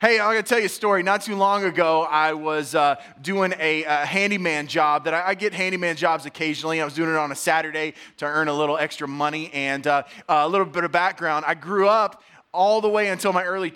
Hey, 0.00 0.20
I'm 0.20 0.30
going 0.30 0.44
to 0.44 0.48
tell 0.48 0.60
you 0.60 0.66
a 0.66 0.68
story. 0.68 1.02
Not 1.02 1.22
too 1.22 1.34
long 1.34 1.64
ago, 1.64 2.02
I 2.02 2.32
was 2.32 2.76
uh, 2.76 3.02
doing 3.20 3.52
a, 3.58 3.82
a, 3.82 4.06
handyman 4.06 4.68
job 4.68 5.06
that 5.06 5.14
I, 5.14 5.30
I, 5.30 5.34
get 5.34 5.52
handyman 5.52 5.96
jobs 5.96 6.24
occasionally. 6.24 6.80
I 6.80 6.84
was 6.84 6.94
doing 6.94 7.10
it 7.10 7.16
on 7.16 7.32
a 7.32 7.34
Saturday 7.34 7.94
to 8.18 8.24
earn 8.24 8.46
a 8.46 8.54
little 8.54 8.78
extra 8.78 9.08
money. 9.08 9.50
And 9.52 9.84
uh, 9.88 10.04
a 10.28 10.48
little 10.48 10.66
bit 10.66 10.84
of 10.84 10.92
background 10.92 11.46
I 11.48 11.54
grew 11.54 11.88
up 11.88 12.22
all 12.54 12.80
the 12.80 12.88
way 12.88 13.08
until 13.08 13.32
my 13.32 13.42
early 13.42 13.72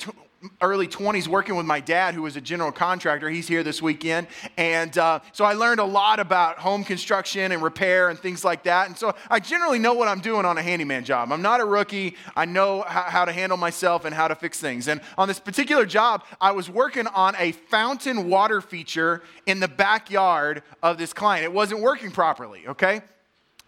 early 0.60 0.88
20s 0.88 1.28
working 1.28 1.56
with 1.56 1.66
my 1.66 1.80
dad, 1.80 2.14
who 2.14 2.22
was 2.22 2.36
a 2.36 2.40
general 2.40 2.72
contractor. 2.72 3.29
He's 3.29 3.46
here 3.46 3.62
this 3.62 3.80
weekend. 3.80 4.27
And 4.57 4.96
uh, 4.98 5.20
so 5.32 5.45
I 5.45 5.52
learned 5.52 5.80
a 5.80 5.84
lot 5.84 6.20
about 6.20 6.58
home 6.58 6.84
construction 6.84 7.52
and 7.52 7.62
repair 7.62 8.08
and 8.08 8.18
things 8.18 8.44
like 8.44 8.64
that. 8.64 8.89
And 8.89 8.98
so 8.98 9.14
I 9.30 9.40
generally 9.40 9.79
know 9.79 9.94
what 9.94 10.08
I'm 10.08 10.20
doing 10.20 10.44
on 10.44 10.58
a 10.58 10.62
handyman 10.62 11.04
job. 11.04 11.32
I'm 11.32 11.43
not 11.43 11.61
a 11.61 11.64
rookie. 11.64 12.16
I 12.34 12.44
know 12.44 12.82
how, 12.82 13.02
how 13.02 13.25
to 13.25 13.32
handle 13.32 13.58
myself 13.58 14.04
and 14.04 14.14
how 14.14 14.29
to 14.29 14.34
fix 14.34 14.61
things. 14.61 14.89
And 14.89 15.00
on 15.16 15.29
this 15.29 15.39
particular 15.39 15.86
job, 15.86 16.25
I 16.40 16.52
was 16.52 16.68
working 16.68 17.06
on 17.06 17.34
a 17.38 17.52
fountain 17.52 18.29
water 18.29 18.61
feature 18.61 19.22
in 19.46 19.61
the 19.61 19.68
backyard 19.68 20.62
of 20.82 20.98
this 20.98 21.12
client. 21.12 21.45
It 21.45 21.53
wasn't 21.53 21.81
working 21.81 22.11
properly, 22.11 22.67
okay? 22.67 23.03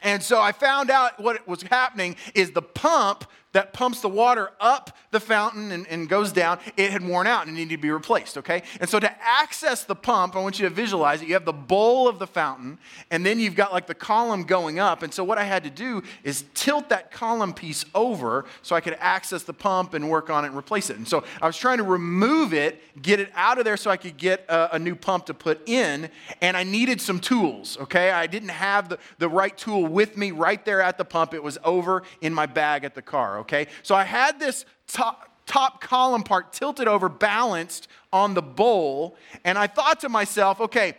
And 0.03 0.23
so 0.23 0.41
I 0.41 0.53
found 0.53 0.91
out 0.91 1.19
what 1.19 1.47
was 1.49 1.63
happening 1.63 2.17
is 2.35 2.51
the 2.51 2.63
pump 2.63 3.25
that 3.55 3.73
pumps 3.73 4.01
the 4.01 4.09
water 4.09 4.51
up 4.61 4.97
the 5.13 5.21
fountain 5.21 5.71
and, 5.73 5.87
and, 5.87 6.09
goes 6.09 6.33
down, 6.33 6.59
it 6.77 6.91
had 6.91 7.07
worn 7.07 7.27
out 7.27 7.47
and 7.47 7.55
needed 7.55 7.71
to 7.71 7.81
be 7.81 7.91
replaced, 7.91 8.37
okay? 8.37 8.63
And 8.81 8.91
so 8.91 8.99
to 8.99 9.11
access 9.23 9.85
the 9.85 9.95
pump, 9.95 10.35
I 10.35 10.41
want 10.41 10.59
you 10.59 10.69
to 10.69 10.75
visualize 10.75 11.23
it. 11.23 11.29
You 11.29 11.35
have 11.35 11.45
the 11.45 11.53
bowl 11.53 12.09
of 12.09 12.19
the 12.19 12.27
fountain, 12.27 12.79
and 13.13 13.25
then 13.25 13.39
you've 13.39 13.55
got 13.55 13.73
like 13.73 13.87
the 13.87 13.95
column 13.95 14.43
going 14.43 14.81
up. 14.81 15.03
And 15.05 15.15
so 15.15 15.23
what 15.23 15.39
I 15.39 15.45
had 15.45 15.63
to 15.65 15.71
do 15.71 16.03
is 16.25 16.45
tilt 16.53 16.89
that 16.89 17.13
column 17.13 17.55
piece 17.55 17.85
over 17.95 18.45
so 18.63 18.75
I 18.75 18.81
could 18.81 18.97
access 18.99 19.45
the 19.45 19.53
pump 19.53 19.95
and 19.95 20.11
work 20.11 20.31
on 20.31 20.45
it 20.45 20.49
and 20.49 20.57
replace 20.57 20.91
it. 20.91 20.97
And 20.97 21.07
so 21.07 21.23
I 21.41 21.47
was 21.47 21.57
trying 21.57 21.79
to 21.79 21.85
remove 21.85 22.53
it, 22.53 22.83
get 23.01 23.21
it 23.21 23.31
out 23.37 23.59
of 23.59 23.65
there 23.65 23.77
so 23.77 23.89
I 23.89 23.97
could 23.97 24.17
get 24.17 24.45
a, 24.49 24.75
a 24.75 24.79
new 24.81 24.97
pump 24.97 25.27
to 25.27 25.35
put 25.35 25.67
in, 25.69 26.11
and 26.43 26.57
I 26.57 26.65
needed 26.65 27.01
some 27.01 27.21
tools, 27.21 27.79
okay? 27.79 28.11
I 28.11 28.27
didn't 28.27 28.49
have 28.49 28.89
the, 28.89 28.99
the 29.19 29.29
right 29.29 29.57
tool 29.57 29.87
with 29.87 30.17
me 30.17 30.33
right 30.33 30.63
there 30.65 30.81
at 30.81 30.99
the 30.99 31.05
pump. 31.05 31.35
It 31.35 31.43
was 31.43 31.57
over 31.63 32.03
in 32.21 32.35
my 32.35 32.47
bag 32.47 32.83
at 32.83 32.97
the 32.97 33.03
car, 33.03 33.39
okay? 33.39 33.44
So 33.83 33.95
I 33.95 34.05
had 34.05 34.39
this 34.41 34.65
top, 34.87 35.31
top 35.47 35.81
column 35.81 36.23
part 36.23 36.53
tilted 36.53 36.89
over, 36.89 37.09
balanced 37.09 37.89
on 38.13 38.35
the 38.35 38.43
bowl, 38.43 39.17
and 39.45 39.59
I 39.59 39.67
thought 39.67 40.01
to 40.01 40.09
myself, 40.09 40.61
okay, 40.61 40.97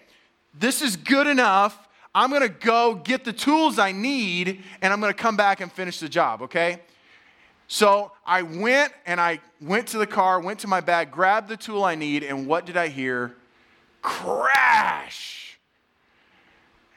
this 0.58 0.82
is 0.82 0.96
good 0.96 1.28
enough. 1.28 1.88
I'm 2.14 2.32
gonna 2.32 2.48
go 2.48 2.96
get 2.96 3.26
the 3.26 3.34
tools 3.34 3.78
I 3.78 3.92
need, 3.92 4.64
and 4.82 4.94
I'm 4.94 5.02
gonna 5.02 5.14
come 5.14 5.36
back 5.36 5.62
and 5.62 5.72
finish 5.72 6.00
the 6.00 6.10
job, 6.10 6.42
okay? 6.44 6.82
So 7.68 8.12
I 8.26 8.44
went 8.44 8.94
and 9.06 9.20
I 9.20 9.40
went 9.60 9.88
to 9.88 9.98
the 9.98 10.08
car, 10.08 10.40
went 10.40 10.60
to 10.60 10.68
my 10.68 10.82
bag, 10.82 11.12
grabbed 11.12 11.50
the 11.50 11.58
tool 11.58 11.84
I 11.84 11.96
need, 11.96 12.24
and 12.24 12.48
what 12.48 12.66
did 12.66 12.78
I 12.78 12.90
hear? 12.90 13.36
Crash! 14.02 15.58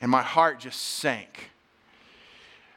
And 0.01 0.11
my 0.11 0.23
heart 0.23 0.61
just 0.61 0.81
sank. 0.81 1.51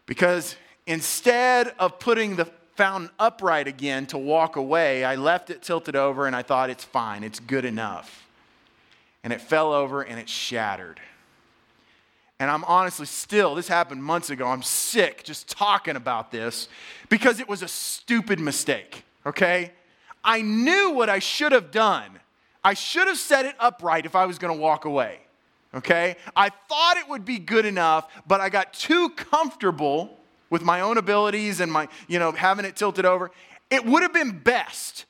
Because 0.06 0.56
instead 0.88 1.74
of 1.80 2.00
putting 2.00 2.38
the 2.38 2.50
fountain 2.82 3.12
upright 3.20 3.68
again 3.68 4.08
to 4.08 4.18
walk 4.18 4.56
away, 4.56 5.04
I 5.04 5.14
left 5.14 5.52
it 5.52 5.62
tilted 5.62 5.96
over 5.96 6.26
and 6.26 6.36
I 6.36 6.42
thought 6.42 6.72
it's 6.72 6.84
fine, 6.84 7.24
it's 7.24 7.40
good 7.40 7.64
enough. 7.64 8.28
And 9.24 9.32
it 9.32 9.40
fell 9.40 9.72
over 9.72 10.02
and 10.02 10.20
it 10.20 10.28
shattered. 10.28 11.00
And 12.40 12.50
I'm 12.50 12.64
honestly 12.64 13.06
still, 13.06 13.54
this 13.54 13.68
happened 13.68 14.04
months 14.04 14.32
ago, 14.32 14.48
I'm 14.48 14.64
sick 14.64 15.24
just 15.24 15.48
talking 15.48 15.96
about 15.96 16.32
this 16.32 16.70
because 17.08 17.40
it 17.40 17.48
was 17.48 17.62
a 17.62 17.68
stupid 17.68 18.40
mistake, 18.40 19.04
okay? 19.28 19.74
I 20.24 20.42
knew 20.42 20.90
what 20.90 21.08
I 21.08 21.20
should 21.20 21.52
have 21.52 21.70
done. 21.70 22.20
I 22.64 22.74
should 22.74 23.08
have 23.08 23.20
set 23.20 23.46
it 23.46 23.54
upright 23.60 24.08
if 24.08 24.16
I 24.16 24.26
was 24.26 24.40
gonna 24.40 24.56
walk 24.56 24.86
away, 24.86 25.20
okay? 25.76 26.16
I 26.36 26.50
thought 26.50 26.98
it 26.98 27.08
would 27.08 27.26
be 27.26 27.38
good 27.38 27.68
enough, 27.68 28.12
but 28.26 28.42
I 28.42 28.50
got 28.50 28.74
too 28.74 29.10
comfortable 29.10 30.18
with 30.52 30.62
my 30.62 30.82
own 30.82 31.00
abilities 31.00 31.60
and 31.62 31.72
my, 31.72 31.88
you 32.08 32.20
know, 32.20 32.32
having 32.32 32.66
it 32.66 32.76
tilted 32.76 33.06
over, 33.06 33.32
it 33.72 33.84
would 33.84 34.04
have 34.04 34.14
been 34.14 34.38
best 34.38 35.06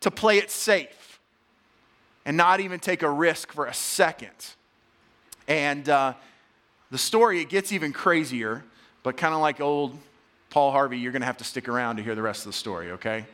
to 0.00 0.10
play 0.10 0.38
it 0.38 0.50
safe 0.50 1.18
and 2.24 2.36
not 2.36 2.60
even 2.60 2.78
take 2.78 3.02
a 3.02 3.10
risk 3.10 3.50
for 3.50 3.66
a 3.66 3.74
second. 3.74 4.30
And 5.48 5.88
uh, 5.88 6.12
the 6.92 6.98
story, 6.98 7.40
it 7.40 7.48
gets 7.48 7.72
even 7.72 7.92
crazier, 7.92 8.62
but 9.02 9.16
kind 9.16 9.34
of 9.34 9.40
like 9.40 9.60
old 9.60 9.98
Paul 10.50 10.70
Harvey, 10.70 10.98
you're 10.98 11.12
going 11.12 11.22
to 11.22 11.26
have 11.26 11.38
to 11.38 11.44
stick 11.44 11.68
around 11.68 11.96
to 11.96 12.02
hear 12.02 12.14
the 12.14 12.22
rest 12.22 12.40
of 12.40 12.52
the 12.52 12.58
story, 12.58 12.92
okay? 12.92 13.24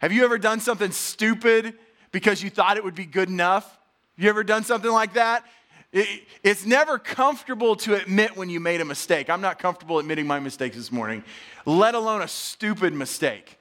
Have 0.00 0.12
you 0.12 0.22
ever 0.24 0.36
done 0.36 0.60
something 0.60 0.92
stupid 0.92 1.74
because 2.12 2.42
you 2.42 2.50
thought 2.50 2.76
it 2.76 2.84
would 2.84 2.94
be 2.94 3.06
good 3.06 3.30
enough? 3.30 3.78
You 4.18 4.28
ever 4.28 4.44
done 4.44 4.64
something 4.64 4.90
like 4.90 5.14
that? 5.14 5.44
It, 5.92 6.24
it's 6.42 6.66
never 6.66 6.98
comfortable 6.98 7.76
to 7.76 7.94
admit 7.94 8.36
when 8.36 8.50
you 8.50 8.60
made 8.60 8.80
a 8.80 8.84
mistake. 8.84 9.30
I'm 9.30 9.40
not 9.40 9.58
comfortable 9.58 9.98
admitting 9.98 10.26
my 10.26 10.38
mistakes 10.38 10.76
this 10.76 10.92
morning, 10.92 11.24
let 11.64 11.94
alone 11.94 12.22
a 12.22 12.28
stupid 12.28 12.92
mistake. 12.92 13.58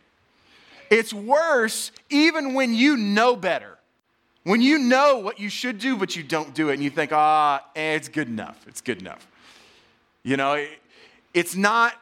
It's 0.90 1.14
worse 1.14 1.92
even 2.10 2.54
when 2.54 2.74
you 2.74 2.98
know 2.98 3.36
better. 3.36 3.78
When 4.44 4.62
you 4.62 4.78
know 4.78 5.18
what 5.18 5.40
you 5.40 5.50
should 5.50 5.78
do, 5.78 5.98
but 5.98 6.16
you 6.16 6.24
don't 6.24 6.54
do 6.54 6.70
it, 6.70 6.76
and 6.76 6.84
you 6.84 6.90
think, 6.90 7.12
ah, 7.12 7.66
eh, 7.76 7.96
it's 7.96 8.08
good 8.08 8.30
enough. 8.30 8.66
It's 8.66 8.80
good 8.80 9.02
enough. 9.02 9.28
You 10.24 10.38
know, 10.38 10.54
it, 10.54 10.70
it's 11.34 11.56
not 11.56 11.94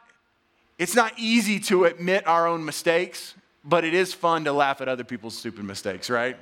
it's 0.78 0.94
not 0.94 1.12
easy 1.16 1.58
to 1.60 1.86
admit 1.86 2.26
our 2.26 2.46
own 2.46 2.64
mistakes, 2.64 3.34
but 3.64 3.82
it 3.82 3.94
is 3.94 4.12
fun 4.12 4.44
to 4.44 4.52
laugh 4.52 4.80
at 4.80 4.88
other 4.88 5.04
people's 5.04 5.36
stupid 5.36 5.64
mistakes, 5.64 6.10
right? 6.10 6.36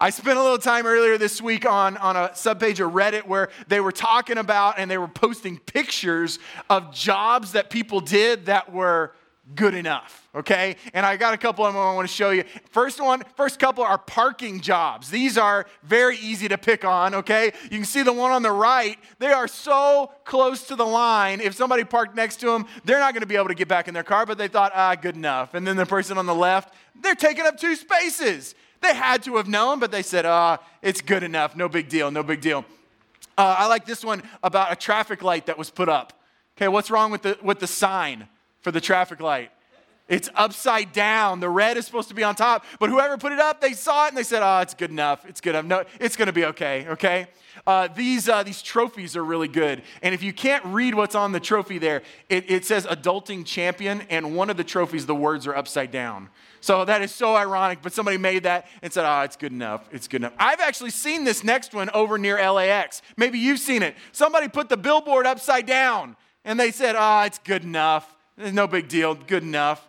I 0.00 0.10
spent 0.10 0.38
a 0.38 0.42
little 0.42 0.58
time 0.58 0.86
earlier 0.86 1.18
this 1.18 1.40
week 1.40 1.66
on, 1.66 1.96
on 1.98 2.16
a 2.16 2.30
subpage 2.30 2.84
of 2.84 2.92
Reddit 2.92 3.26
where 3.26 3.50
they 3.68 3.80
were 3.80 3.92
talking 3.92 4.38
about 4.38 4.78
and 4.78 4.90
they 4.90 4.98
were 4.98 5.08
posting 5.08 5.58
pictures 5.58 6.38
of 6.68 6.92
jobs 6.92 7.52
that 7.52 7.70
people 7.70 8.00
did 8.00 8.46
that 8.46 8.72
were 8.72 9.14
good 9.54 9.74
enough 9.74 10.22
okay? 10.34 10.76
And 10.94 11.04
i 11.04 11.16
got 11.16 11.34
a 11.34 11.36
couple 11.36 11.64
of 11.64 11.74
them 11.74 11.82
i 11.82 11.94
want 11.94 12.08
to 12.08 12.14
show 12.14 12.30
you. 12.30 12.44
First 12.70 13.00
one 13.00 13.22
first 13.36 13.58
couple 13.58 13.84
are 13.84 13.98
parking 13.98 14.60
jobs. 14.60 15.10
These 15.10 15.36
are 15.36 15.66
very 15.82 16.16
easy 16.18 16.48
to 16.48 16.58
pick 16.58 16.84
on 16.84 17.14
okay? 17.16 17.52
You 17.64 17.78
can 17.78 17.84
see 17.84 18.02
the 18.02 18.12
one 18.12 18.30
on 18.30 18.42
the 18.42 18.52
right. 18.52 18.98
They 19.18 19.32
are 19.32 19.48
so 19.48 20.12
close 20.24 20.66
to 20.68 20.76
the 20.76 20.86
line. 20.86 21.40
If 21.40 21.54
somebody 21.54 21.84
parked 21.84 22.14
next 22.14 22.36
to 22.36 22.46
them 22.46 22.66
they're 22.84 22.98
not 22.98 23.14
going 23.14 23.22
to 23.22 23.26
be 23.26 23.36
able 23.36 23.48
to 23.48 23.54
get 23.54 23.68
back 23.68 23.88
in 23.88 23.94
their 23.94 24.02
car 24.02 24.26
but 24.26 24.38
they 24.38 24.48
thought 24.48 24.72
ah 24.74 24.94
good 24.94 25.16
enough. 25.16 25.54
And 25.54 25.66
then 25.66 25.76
the 25.76 25.86
person 25.86 26.18
on 26.18 26.26
the 26.26 26.34
left 26.34 26.74
they're 27.00 27.14
taking 27.14 27.46
up 27.46 27.58
two 27.58 27.76
spaces 27.76 28.54
they 28.82 28.94
had 28.94 29.22
to 29.24 29.36
have 29.36 29.48
known, 29.48 29.78
but 29.78 29.90
they 29.90 30.02
said, 30.02 30.26
ah, 30.26 30.58
oh, 30.60 30.66
it's 30.82 31.00
good 31.00 31.22
enough. 31.22 31.56
No 31.56 31.68
big 31.68 31.88
deal. 31.88 32.10
No 32.10 32.22
big 32.22 32.40
deal. 32.40 32.64
Uh, 33.38 33.56
I 33.58 33.66
like 33.66 33.86
this 33.86 34.04
one 34.04 34.22
about 34.42 34.72
a 34.72 34.76
traffic 34.76 35.22
light 35.22 35.46
that 35.46 35.56
was 35.56 35.70
put 35.70 35.88
up. 35.88 36.12
Okay, 36.56 36.68
what's 36.68 36.90
wrong 36.90 37.10
with 37.10 37.22
the, 37.22 37.38
with 37.42 37.60
the 37.60 37.66
sign 37.66 38.28
for 38.60 38.70
the 38.70 38.80
traffic 38.80 39.20
light? 39.20 39.50
It's 40.08 40.28
upside 40.34 40.92
down. 40.92 41.40
The 41.40 41.48
red 41.48 41.76
is 41.76 41.86
supposed 41.86 42.08
to 42.08 42.14
be 42.14 42.22
on 42.22 42.34
top, 42.34 42.64
but 42.78 42.90
whoever 42.90 43.16
put 43.16 43.32
it 43.32 43.38
up, 43.38 43.60
they 43.60 43.72
saw 43.72 44.06
it 44.06 44.08
and 44.08 44.16
they 44.16 44.22
said, 44.22 44.42
"Oh, 44.42 44.60
it's 44.60 44.74
good 44.74 44.90
enough. 44.90 45.24
It's 45.24 45.40
good 45.40 45.50
enough. 45.50 45.64
No, 45.64 45.84
it's 46.00 46.16
going 46.16 46.26
to 46.26 46.32
be 46.32 46.44
okay." 46.46 46.86
Okay. 46.88 47.26
Uh, 47.66 47.88
these 47.88 48.28
uh, 48.28 48.42
these 48.42 48.62
trophies 48.62 49.16
are 49.16 49.24
really 49.24 49.48
good, 49.48 49.82
and 50.02 50.14
if 50.14 50.22
you 50.22 50.32
can't 50.32 50.64
read 50.66 50.94
what's 50.94 51.14
on 51.14 51.32
the 51.32 51.40
trophy 51.40 51.78
there, 51.78 52.02
it, 52.28 52.50
it 52.50 52.64
says 52.64 52.86
"Adulting 52.86 53.46
Champion," 53.46 54.02
and 54.10 54.34
one 54.36 54.50
of 54.50 54.56
the 54.56 54.64
trophies, 54.64 55.06
the 55.06 55.14
words 55.14 55.46
are 55.46 55.54
upside 55.54 55.90
down. 55.90 56.28
So 56.62 56.84
that 56.84 57.02
is 57.02 57.12
so 57.12 57.34
ironic, 57.34 57.80
but 57.82 57.92
somebody 57.92 58.18
made 58.18 58.44
that 58.44 58.68
and 58.82 58.92
said, 58.92 59.04
oh, 59.04 59.22
it's 59.22 59.34
good 59.34 59.50
enough. 59.50 59.88
It's 59.90 60.06
good 60.06 60.20
enough. 60.20 60.34
I've 60.38 60.60
actually 60.60 60.90
seen 60.90 61.24
this 61.24 61.42
next 61.42 61.74
one 61.74 61.90
over 61.90 62.18
near 62.18 62.36
LAX. 62.36 63.02
Maybe 63.16 63.40
you've 63.40 63.58
seen 63.58 63.82
it. 63.82 63.96
Somebody 64.12 64.46
put 64.46 64.68
the 64.68 64.76
billboard 64.76 65.26
upside 65.26 65.66
down 65.66 66.16
and 66.44 66.60
they 66.60 66.70
said, 66.70 66.94
oh, 66.96 67.22
it's 67.22 67.40
good 67.40 67.64
enough. 67.64 68.16
No 68.36 68.68
big 68.68 68.86
deal. 68.86 69.16
Good 69.16 69.42
enough. 69.42 69.88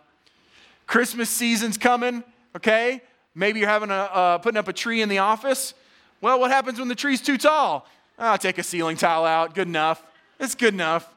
Christmas 0.86 1.30
season's 1.30 1.78
coming, 1.78 2.22
okay? 2.56 3.02
Maybe 3.34 3.60
you're 3.60 3.68
having 3.68 3.90
a, 3.90 3.94
uh, 3.94 4.38
putting 4.38 4.58
up 4.58 4.68
a 4.68 4.72
tree 4.72 5.02
in 5.02 5.08
the 5.08 5.18
office. 5.18 5.74
Well, 6.20 6.38
what 6.40 6.50
happens 6.50 6.78
when 6.78 6.88
the 6.88 6.94
tree's 6.94 7.20
too 7.20 7.38
tall? 7.38 7.86
I'll 8.18 8.34
oh, 8.34 8.36
take 8.36 8.58
a 8.58 8.62
ceiling 8.62 8.96
tile 8.96 9.24
out. 9.24 9.54
Good 9.54 9.68
enough. 9.68 10.04
It's 10.38 10.54
good 10.54 10.74
enough. 10.74 11.12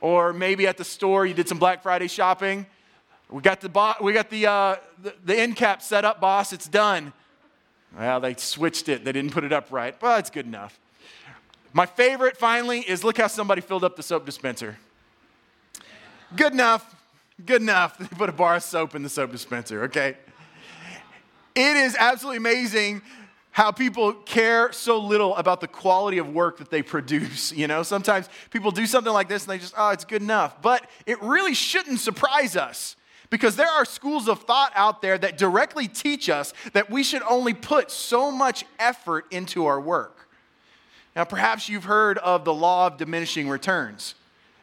Or 0.00 0.32
maybe 0.32 0.66
at 0.66 0.76
the 0.76 0.84
store, 0.84 1.24
you 1.24 1.34
did 1.34 1.48
some 1.48 1.58
Black 1.58 1.82
Friday 1.82 2.06
shopping 2.06 2.66
we 3.30 3.42
got 3.42 3.60
the, 3.60 3.68
bo- 3.68 3.94
we 4.00 4.12
got 4.12 4.30
the, 4.30 4.46
uh, 4.46 4.76
the, 5.02 5.14
the 5.24 5.36
end 5.36 5.56
cap 5.56 5.82
set 5.82 6.04
up, 6.04 6.20
boss. 6.20 6.52
It's 6.52 6.68
done. 6.68 7.12
Well, 7.96 8.20
they 8.20 8.34
switched 8.34 8.88
it. 8.88 9.04
They 9.04 9.12
didn't 9.12 9.32
put 9.32 9.44
it 9.44 9.52
up 9.52 9.72
right. 9.72 10.00
Well, 10.00 10.18
it's 10.18 10.30
good 10.30 10.46
enough. 10.46 10.78
My 11.72 11.86
favorite, 11.86 12.36
finally, 12.36 12.80
is 12.80 13.02
look 13.02 13.18
how 13.18 13.26
somebody 13.26 13.60
filled 13.60 13.84
up 13.84 13.96
the 13.96 14.02
soap 14.02 14.24
dispenser. 14.24 14.78
Good 16.34 16.52
enough. 16.52 16.94
Good 17.44 17.62
enough. 17.62 17.98
They 17.98 18.06
put 18.06 18.28
a 18.28 18.32
bar 18.32 18.56
of 18.56 18.62
soap 18.62 18.94
in 18.94 19.02
the 19.02 19.08
soap 19.08 19.32
dispenser, 19.32 19.84
okay? 19.84 20.16
It 21.54 21.76
is 21.76 21.96
absolutely 21.98 22.38
amazing 22.38 23.02
how 23.50 23.72
people 23.72 24.12
care 24.12 24.70
so 24.72 24.98
little 24.98 25.34
about 25.36 25.62
the 25.62 25.66
quality 25.68 26.18
of 26.18 26.28
work 26.28 26.58
that 26.58 26.70
they 26.70 26.82
produce. 26.94 27.52
You 27.52 27.66
know, 27.66 27.82
sometimes 27.82 28.28
people 28.50 28.70
do 28.70 28.86
something 28.86 29.12
like 29.12 29.28
this 29.28 29.44
and 29.44 29.52
they 29.52 29.58
just, 29.58 29.74
oh, 29.76 29.90
it's 29.90 30.04
good 30.04 30.22
enough. 30.22 30.60
But 30.60 30.88
it 31.06 31.20
really 31.22 31.54
shouldn't 31.54 32.00
surprise 32.00 32.56
us 32.56 32.96
Because 33.30 33.56
there 33.56 33.68
are 33.68 33.84
schools 33.84 34.28
of 34.28 34.42
thought 34.42 34.72
out 34.74 35.02
there 35.02 35.18
that 35.18 35.36
directly 35.38 35.88
teach 35.88 36.28
us 36.28 36.52
that 36.74 36.90
we 36.90 37.02
should 37.02 37.22
only 37.22 37.54
put 37.54 37.90
so 37.90 38.30
much 38.30 38.64
effort 38.78 39.26
into 39.30 39.66
our 39.66 39.80
work. 39.80 40.28
Now, 41.16 41.24
perhaps 41.24 41.68
you've 41.68 41.84
heard 41.84 42.18
of 42.18 42.44
the 42.44 42.54
law 42.54 42.86
of 42.86 42.98
diminishing 42.98 43.48
returns. 43.48 44.14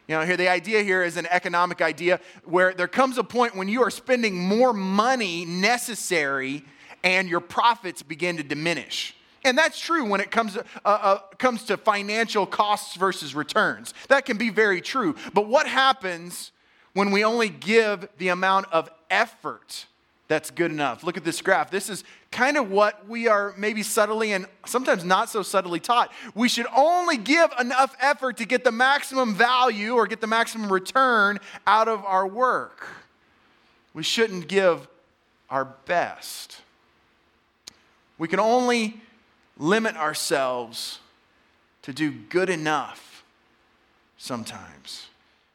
You 0.07 0.15
know, 0.15 0.25
here 0.25 0.35
the 0.35 0.49
idea 0.49 0.83
here 0.83 1.03
is 1.03 1.15
an 1.17 1.27
economic 1.27 1.81
idea 1.81 2.19
where 2.43 2.73
there 2.73 2.87
comes 2.87 3.17
a 3.17 3.23
point 3.23 3.55
when 3.55 3.67
you 3.67 3.81
are 3.83 3.91
spending 3.91 4.37
more 4.37 4.73
money 4.73 5.45
necessary 5.45 6.63
and 7.03 7.29
your 7.29 7.39
profits 7.39 8.03
begin 8.03 8.37
to 8.37 8.43
diminish. 8.43 9.15
And 9.45 9.57
that's 9.57 9.79
true 9.79 10.05
when 10.05 10.21
it 10.21 10.31
comes, 10.31 10.57
uh, 10.57 10.61
uh, 10.85 11.17
comes 11.37 11.63
to 11.65 11.77
financial 11.77 12.45
costs 12.45 12.95
versus 12.95 13.35
returns. 13.35 13.93
That 14.07 14.25
can 14.25 14.37
be 14.37 14.49
very 14.49 14.81
true. 14.81 15.15
But 15.33 15.47
what 15.47 15.67
happens 15.67 16.51
when 16.93 17.11
we 17.11 17.23
only 17.23 17.49
give 17.49 18.07
the 18.17 18.29
amount 18.29 18.67
of 18.71 18.89
effort 19.09 19.85
that's 20.27 20.51
good 20.51 20.71
enough? 20.71 21.03
Look 21.03 21.17
at 21.17 21.23
this 21.23 21.41
graph. 21.41 21.69
This 21.69 21.89
is 21.89 22.03
kind 22.31 22.57
of 22.57 22.71
what 22.71 23.07
we 23.07 23.27
are 23.27 23.53
maybe 23.57 23.83
subtly 23.83 24.31
and 24.31 24.45
sometimes 24.65 25.03
not 25.03 25.29
so 25.29 25.43
subtly 25.43 25.79
taught. 25.79 26.11
We 26.33 26.47
should 26.47 26.67
only 26.75 27.17
give 27.17 27.51
enough 27.59 27.95
effort 27.99 28.37
to 28.37 28.45
get 28.45 28.63
the 28.63 28.71
maximum 28.71 29.35
value 29.35 29.93
or 29.93 30.07
get 30.07 30.21
the 30.21 30.27
maximum 30.27 30.71
return 30.71 31.39
out 31.67 31.87
of 31.87 32.05
our 32.05 32.25
work. 32.25 32.87
We 33.93 34.03
shouldn't 34.03 34.47
give 34.47 34.87
our 35.49 35.65
best. 35.65 36.61
We 38.17 38.27
can 38.27 38.39
only 38.39 39.01
limit 39.57 39.95
ourselves 39.95 40.99
to 41.83 41.93
do 41.93 42.11
good 42.11 42.49
enough 42.49 43.23
sometimes. 44.17 45.07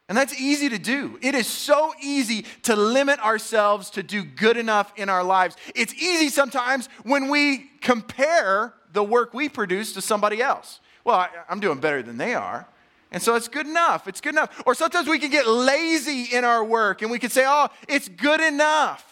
And 0.09 0.17
that's 0.17 0.41
easy 0.41 0.71
to 0.71 0.79
do. 0.79 1.19
It 1.21 1.35
is 1.35 1.47
so 1.47 1.93
easy 2.03 2.47
to 2.63 2.75
limit 2.75 3.21
ourselves 3.21 3.91
to 3.91 4.03
do 4.03 4.25
good 4.25 4.57
enough 4.57 4.93
in 4.97 5.11
our 5.11 5.23
lives. 5.23 5.57
It's 5.75 5.93
easy 5.95 6.31
sometimes 6.31 6.89
when 7.03 7.29
we 7.29 7.71
compare 7.83 8.73
the 8.95 9.05
work 9.05 9.35
we 9.35 9.51
produce 9.51 9.93
to 9.93 10.01
somebody 10.01 10.41
else. 10.41 10.81
Well, 11.05 11.17
I, 11.17 11.29
am 11.51 11.61
doing 11.61 11.79
better 11.79 12.03
than 12.03 12.17
they 12.17 12.35
are. 12.35 12.67
And 13.11 13.23
so 13.23 13.35
it's 13.35 13.49
good 13.49 13.67
enough. 13.67 14.09
It's 14.09 14.21
good 14.21 14.35
enough. 14.35 14.63
Or 14.67 14.75
sometimes 14.75 15.09
we 15.09 15.19
can 15.19 15.31
get 15.31 15.47
lazy 15.47 16.35
in 16.35 16.45
our 16.45 16.65
work 16.65 17.03
and 17.03 17.11
we 17.11 17.19
can 17.19 17.31
say, 17.31 17.45
oh, 17.47 17.69
it's 17.87 18.09
good 18.09 18.41
enough. 18.41 19.05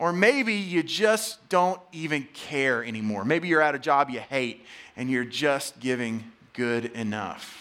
Or 0.00 0.12
maybe 0.12 0.54
you 0.54 0.82
just 0.82 1.48
don't 1.48 1.80
even 1.92 2.26
care 2.32 2.84
anymore. 2.84 3.24
Maybe 3.24 3.48
you're 3.48 3.60
at 3.60 3.74
a 3.74 3.78
job 3.78 4.10
you 4.10 4.20
hate 4.20 4.64
and 4.96 5.10
you're 5.10 5.24
just 5.24 5.78
giving 5.78 6.24
good 6.52 6.86
enough. 6.86 7.59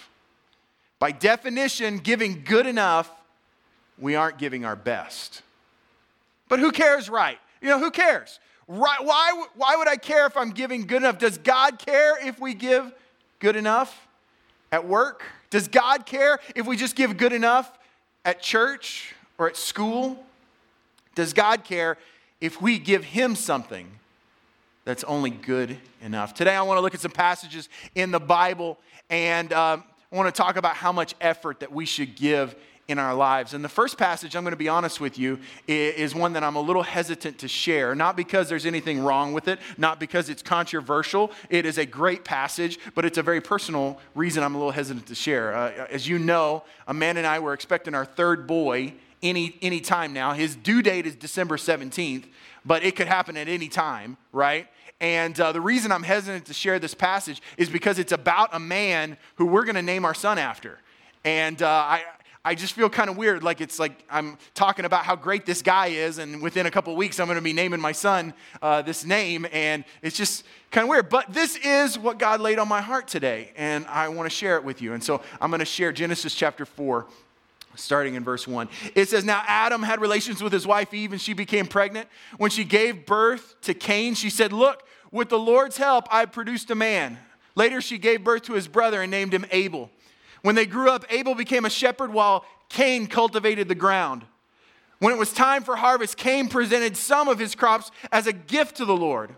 By 0.99 1.11
definition, 1.11 1.97
giving 1.97 2.43
good 2.43 2.67
enough, 2.67 3.09
we 3.97 4.15
aren't 4.15 4.37
giving 4.37 4.65
our 4.65 4.75
best. 4.75 5.41
But 6.47 6.59
who 6.59 6.71
cares, 6.71 7.09
right? 7.09 7.37
You 7.61 7.69
know, 7.69 7.79
who 7.79 7.91
cares? 7.91 8.39
Right, 8.67 8.99
why, 9.01 9.45
why 9.55 9.75
would 9.77 9.87
I 9.87 9.95
care 9.95 10.27
if 10.27 10.37
I'm 10.37 10.51
giving 10.51 10.85
good 10.85 10.97
enough? 10.97 11.17
Does 11.17 11.37
God 11.37 11.79
care 11.79 12.25
if 12.25 12.39
we 12.39 12.53
give 12.53 12.91
good 13.39 13.55
enough 13.55 14.07
at 14.71 14.85
work? 14.85 15.23
Does 15.49 15.67
God 15.67 16.05
care 16.05 16.39
if 16.55 16.67
we 16.67 16.77
just 16.77 16.95
give 16.95 17.17
good 17.17 17.33
enough 17.33 17.71
at 18.25 18.41
church 18.41 19.15
or 19.37 19.47
at 19.47 19.57
school? 19.57 20.23
Does 21.15 21.33
God 21.33 21.63
care 21.63 21.97
if 22.41 22.61
we 22.61 22.77
give 22.77 23.03
him 23.03 23.35
something 23.35 23.87
that's 24.85 25.03
only 25.03 25.29
good 25.29 25.77
enough. 26.01 26.33
Today, 26.33 26.55
I 26.55 26.61
want 26.63 26.77
to 26.77 26.81
look 26.81 26.95
at 26.95 26.99
some 26.99 27.11
passages 27.11 27.69
in 27.93 28.11
the 28.11 28.19
Bible, 28.19 28.79
and 29.09 29.53
um, 29.53 29.83
I 30.11 30.15
want 30.15 30.33
to 30.33 30.41
talk 30.41 30.57
about 30.57 30.75
how 30.75 30.91
much 30.91 31.13
effort 31.21 31.59
that 31.59 31.71
we 31.71 31.85
should 31.85 32.15
give 32.15 32.55
in 32.87 32.97
our 32.97 33.13
lives. 33.13 33.53
And 33.53 33.63
the 33.63 33.69
first 33.69 33.99
passage, 33.99 34.35
I'm 34.35 34.43
going 34.43 34.53
to 34.53 34.57
be 34.57 34.67
honest 34.67 34.99
with 34.99 35.19
you, 35.19 35.39
is 35.67 36.15
one 36.15 36.33
that 36.33 36.43
I'm 36.43 36.55
a 36.55 36.61
little 36.61 36.81
hesitant 36.81 37.37
to 37.39 37.47
share. 37.47 37.93
Not 37.93 38.17
because 38.17 38.49
there's 38.49 38.65
anything 38.65 39.01
wrong 39.01 39.33
with 39.33 39.47
it, 39.47 39.59
not 39.77 39.99
because 39.99 40.27
it's 40.27 40.41
controversial. 40.41 41.31
It 41.51 41.67
is 41.67 41.77
a 41.77 41.85
great 41.85 42.25
passage, 42.25 42.79
but 42.95 43.05
it's 43.05 43.19
a 43.19 43.21
very 43.21 43.39
personal 43.39 43.99
reason 44.15 44.43
I'm 44.43 44.55
a 44.55 44.57
little 44.57 44.71
hesitant 44.71 45.05
to 45.07 45.15
share. 45.15 45.55
Uh, 45.55 45.87
as 45.91 46.07
you 46.07 46.17
know, 46.17 46.63
Amanda 46.87 47.19
and 47.19 47.27
I 47.27 47.37
were 47.37 47.53
expecting 47.53 47.93
our 47.93 48.05
third 48.05 48.47
boy 48.47 48.95
any, 49.21 49.57
any 49.61 49.79
time 49.79 50.11
now. 50.11 50.33
His 50.33 50.55
due 50.55 50.81
date 50.81 51.05
is 51.05 51.15
December 51.15 51.57
17th, 51.57 52.25
but 52.65 52.83
it 52.83 52.95
could 52.95 53.07
happen 53.07 53.37
at 53.37 53.47
any 53.47 53.67
time, 53.67 54.17
right? 54.33 54.67
And 55.01 55.39
uh, 55.39 55.51
the 55.51 55.61
reason 55.61 55.91
I'm 55.91 56.03
hesitant 56.03 56.45
to 56.45 56.53
share 56.53 56.77
this 56.79 56.93
passage 56.93 57.41
is 57.57 57.69
because 57.69 57.99
it's 57.99 58.11
about 58.11 58.49
a 58.53 58.59
man 58.59 59.17
who 59.35 59.45
we're 59.45 59.63
going 59.63 59.75
to 59.75 59.81
name 59.81 60.03
our 60.03 60.13
son 60.13 60.37
after. 60.37 60.79
And 61.23 61.61
uh, 61.61 61.67
I, 61.67 62.03
I 62.43 62.55
just 62.55 62.73
feel 62.73 62.89
kind 62.89 63.09
of 63.09 63.17
weird. 63.17 63.43
Like 63.43 63.61
it's 63.61 63.79
like 63.79 64.03
I'm 64.09 64.37
talking 64.55 64.85
about 64.85 65.03
how 65.03 65.15
great 65.15 65.45
this 65.45 65.61
guy 65.61 65.87
is, 65.87 66.17
and 66.17 66.41
within 66.41 66.65
a 66.65 66.71
couple 66.71 66.95
weeks, 66.95 67.19
I'm 67.19 67.27
going 67.27 67.37
to 67.37 67.43
be 67.43 67.53
naming 67.53 67.81
my 67.81 67.91
son 67.91 68.33
uh, 68.61 68.81
this 68.81 69.05
name. 69.05 69.45
And 69.51 69.83
it's 70.01 70.17
just 70.17 70.45
kind 70.71 70.83
of 70.83 70.89
weird. 70.89 71.09
But 71.09 71.31
this 71.33 71.57
is 71.57 71.99
what 71.99 72.17
God 72.17 72.39
laid 72.39 72.57
on 72.57 72.67
my 72.67 72.81
heart 72.81 73.07
today, 73.07 73.51
and 73.55 73.85
I 73.87 74.07
want 74.09 74.29
to 74.29 74.35
share 74.35 74.55
it 74.55 74.63
with 74.63 74.81
you. 74.81 74.93
And 74.93 75.03
so 75.03 75.21
I'm 75.41 75.49
going 75.49 75.59
to 75.59 75.65
share 75.65 75.91
Genesis 75.91 76.33
chapter 76.33 76.65
4, 76.65 77.07
starting 77.75 78.15
in 78.15 78.23
verse 78.23 78.47
1. 78.47 78.69
It 78.95 79.09
says, 79.09 79.23
Now 79.23 79.43
Adam 79.47 79.83
had 79.83 80.01
relations 80.01 80.41
with 80.41 80.53
his 80.53 80.67
wife 80.67 80.93
Eve, 80.93 81.11
and 81.11 81.21
she 81.21 81.33
became 81.33 81.65
pregnant. 81.65 82.07
When 82.37 82.51
she 82.51 82.63
gave 82.63 83.05
birth 83.05 83.55
to 83.61 83.73
Cain, 83.73 84.15
she 84.15 84.29
said, 84.29 84.53
Look, 84.53 84.83
with 85.11 85.29
the 85.29 85.39
Lord's 85.39 85.77
help, 85.77 86.07
I 86.11 86.25
produced 86.25 86.69
a 86.71 86.75
man. 86.75 87.17
Later, 87.55 87.81
she 87.81 87.97
gave 87.97 88.23
birth 88.23 88.43
to 88.43 88.53
his 88.53 88.67
brother 88.67 89.01
and 89.01 89.11
named 89.11 89.33
him 89.33 89.45
Abel. 89.51 89.89
When 90.41 90.55
they 90.55 90.65
grew 90.65 90.89
up, 90.89 91.05
Abel 91.09 91.35
became 91.35 91.65
a 91.65 91.69
shepherd 91.69 92.13
while 92.13 92.45
Cain 92.69 93.07
cultivated 93.07 93.67
the 93.67 93.75
ground. 93.75 94.25
When 94.99 95.13
it 95.13 95.19
was 95.19 95.33
time 95.33 95.63
for 95.63 95.75
harvest, 95.75 96.17
Cain 96.17 96.47
presented 96.47 96.95
some 96.95 97.27
of 97.27 97.39
his 97.39 97.55
crops 97.55 97.91
as 98.11 98.27
a 98.27 98.33
gift 98.33 98.77
to 98.77 98.85
the 98.85 98.95
Lord. 98.95 99.33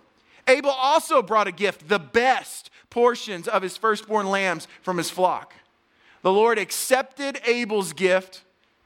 Abel 0.48 0.72
also 0.72 1.22
brought 1.22 1.48
a 1.48 1.52
gift, 1.52 1.88
the 1.88 2.00
best 2.00 2.70
portions 2.90 3.48
of 3.48 3.62
his 3.62 3.78
firstborn 3.78 4.28
lambs 4.28 4.68
from 4.82 4.98
his 4.98 5.10
flock. 5.10 5.54
The 6.22 6.32
Lord 6.32 6.58
accepted 6.58 7.40
Abel's 7.46 7.94
gift, 7.94 8.44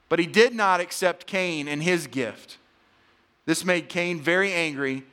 but 0.10 0.20
he 0.20 0.26
did 0.26 0.54
not 0.54 0.80
accept 0.80 1.26
Cain 1.26 1.68
and 1.68 1.84
his 1.84 2.08
gift. 2.08 2.58
This 3.46 3.66
made 3.66 3.90
Cain 3.90 4.20
very 4.20 4.54
angry, 4.54 5.04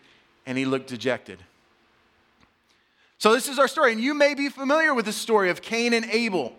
and 0.46 0.56
he 0.56 0.64
looked 0.64 0.88
dejected. 0.88 1.38
So, 3.18 3.32
this 3.32 3.48
is 3.48 3.58
our 3.58 3.68
story, 3.68 3.92
and 3.92 4.00
you 4.00 4.14
may 4.14 4.34
be 4.34 4.48
familiar 4.48 4.94
with 4.94 5.04
the 5.04 5.12
story 5.12 5.50
of 5.50 5.62
Cain 5.62 5.92
and 5.92 6.04
Abel. 6.06 6.54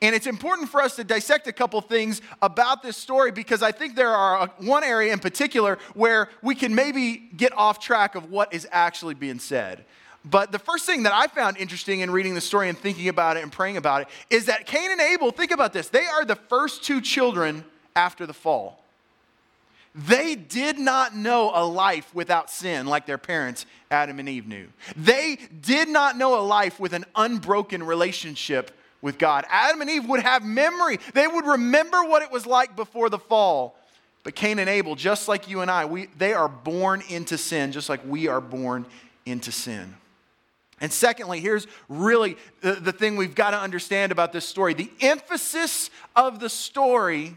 And 0.00 0.16
it's 0.16 0.26
important 0.26 0.68
for 0.68 0.80
us 0.80 0.96
to 0.96 1.04
dissect 1.04 1.46
a 1.46 1.52
couple 1.52 1.80
things 1.80 2.20
about 2.42 2.82
this 2.82 2.96
story 2.96 3.30
because 3.30 3.62
I 3.62 3.70
think 3.70 3.94
there 3.94 4.10
are 4.10 4.48
one 4.58 4.82
area 4.82 5.12
in 5.12 5.20
particular 5.20 5.78
where 5.94 6.28
we 6.42 6.56
can 6.56 6.74
maybe 6.74 7.28
get 7.36 7.56
off 7.56 7.78
track 7.78 8.16
of 8.16 8.28
what 8.28 8.52
is 8.52 8.66
actually 8.72 9.14
being 9.14 9.38
said. 9.38 9.84
But 10.24 10.52
the 10.52 10.58
first 10.58 10.86
thing 10.86 11.02
that 11.02 11.12
I 11.12 11.26
found 11.26 11.56
interesting 11.56 12.00
in 12.00 12.10
reading 12.10 12.34
the 12.34 12.40
story 12.40 12.68
and 12.68 12.78
thinking 12.78 13.08
about 13.08 13.36
it 13.36 13.42
and 13.42 13.50
praying 13.50 13.76
about 13.76 14.02
it 14.02 14.08
is 14.30 14.46
that 14.46 14.66
Cain 14.66 14.90
and 14.92 15.00
Abel, 15.00 15.32
think 15.32 15.50
about 15.50 15.72
this, 15.72 15.88
they 15.88 16.06
are 16.06 16.24
the 16.24 16.36
first 16.36 16.84
two 16.84 17.00
children 17.00 17.64
after 17.96 18.24
the 18.26 18.32
fall. 18.32 18.78
They 19.94 20.36
did 20.36 20.78
not 20.78 21.14
know 21.14 21.50
a 21.52 21.66
life 21.66 22.14
without 22.14 22.50
sin 22.50 22.86
like 22.86 23.04
their 23.04 23.18
parents, 23.18 23.66
Adam 23.90 24.18
and 24.20 24.28
Eve, 24.28 24.46
knew. 24.46 24.68
They 24.96 25.38
did 25.60 25.88
not 25.88 26.16
know 26.16 26.38
a 26.38 26.40
life 26.40 26.80
with 26.80 26.94
an 26.94 27.04
unbroken 27.14 27.82
relationship 27.82 28.70
with 29.02 29.18
God. 29.18 29.44
Adam 29.50 29.80
and 29.82 29.90
Eve 29.90 30.08
would 30.08 30.20
have 30.20 30.44
memory, 30.44 30.98
they 31.12 31.26
would 31.26 31.44
remember 31.44 32.04
what 32.04 32.22
it 32.22 32.30
was 32.30 32.46
like 32.46 32.74
before 32.76 33.10
the 33.10 33.18
fall. 33.18 33.76
But 34.22 34.36
Cain 34.36 34.60
and 34.60 34.70
Abel, 34.70 34.94
just 34.94 35.26
like 35.26 35.48
you 35.48 35.60
and 35.60 35.70
I, 35.70 35.84
we, 35.84 36.06
they 36.16 36.32
are 36.32 36.48
born 36.48 37.02
into 37.08 37.36
sin, 37.36 37.72
just 37.72 37.88
like 37.88 38.00
we 38.06 38.28
are 38.28 38.40
born 38.40 38.86
into 39.26 39.50
sin. 39.50 39.96
And 40.82 40.92
secondly, 40.92 41.38
here's 41.38 41.68
really 41.88 42.36
the, 42.60 42.72
the 42.72 42.92
thing 42.92 43.16
we've 43.16 43.36
got 43.36 43.52
to 43.52 43.58
understand 43.58 44.10
about 44.10 44.32
this 44.32 44.44
story 44.44 44.74
the 44.74 44.90
emphasis 45.00 45.88
of 46.14 46.40
the 46.40 46.50
story 46.50 47.36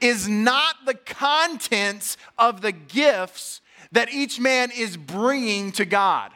is 0.00 0.28
not 0.28 0.76
the 0.84 0.94
contents 0.94 2.16
of 2.38 2.60
the 2.60 2.72
gifts 2.72 3.62
that 3.92 4.12
each 4.12 4.38
man 4.38 4.70
is 4.70 4.96
bringing 4.96 5.72
to 5.72 5.84
God. 5.84 6.30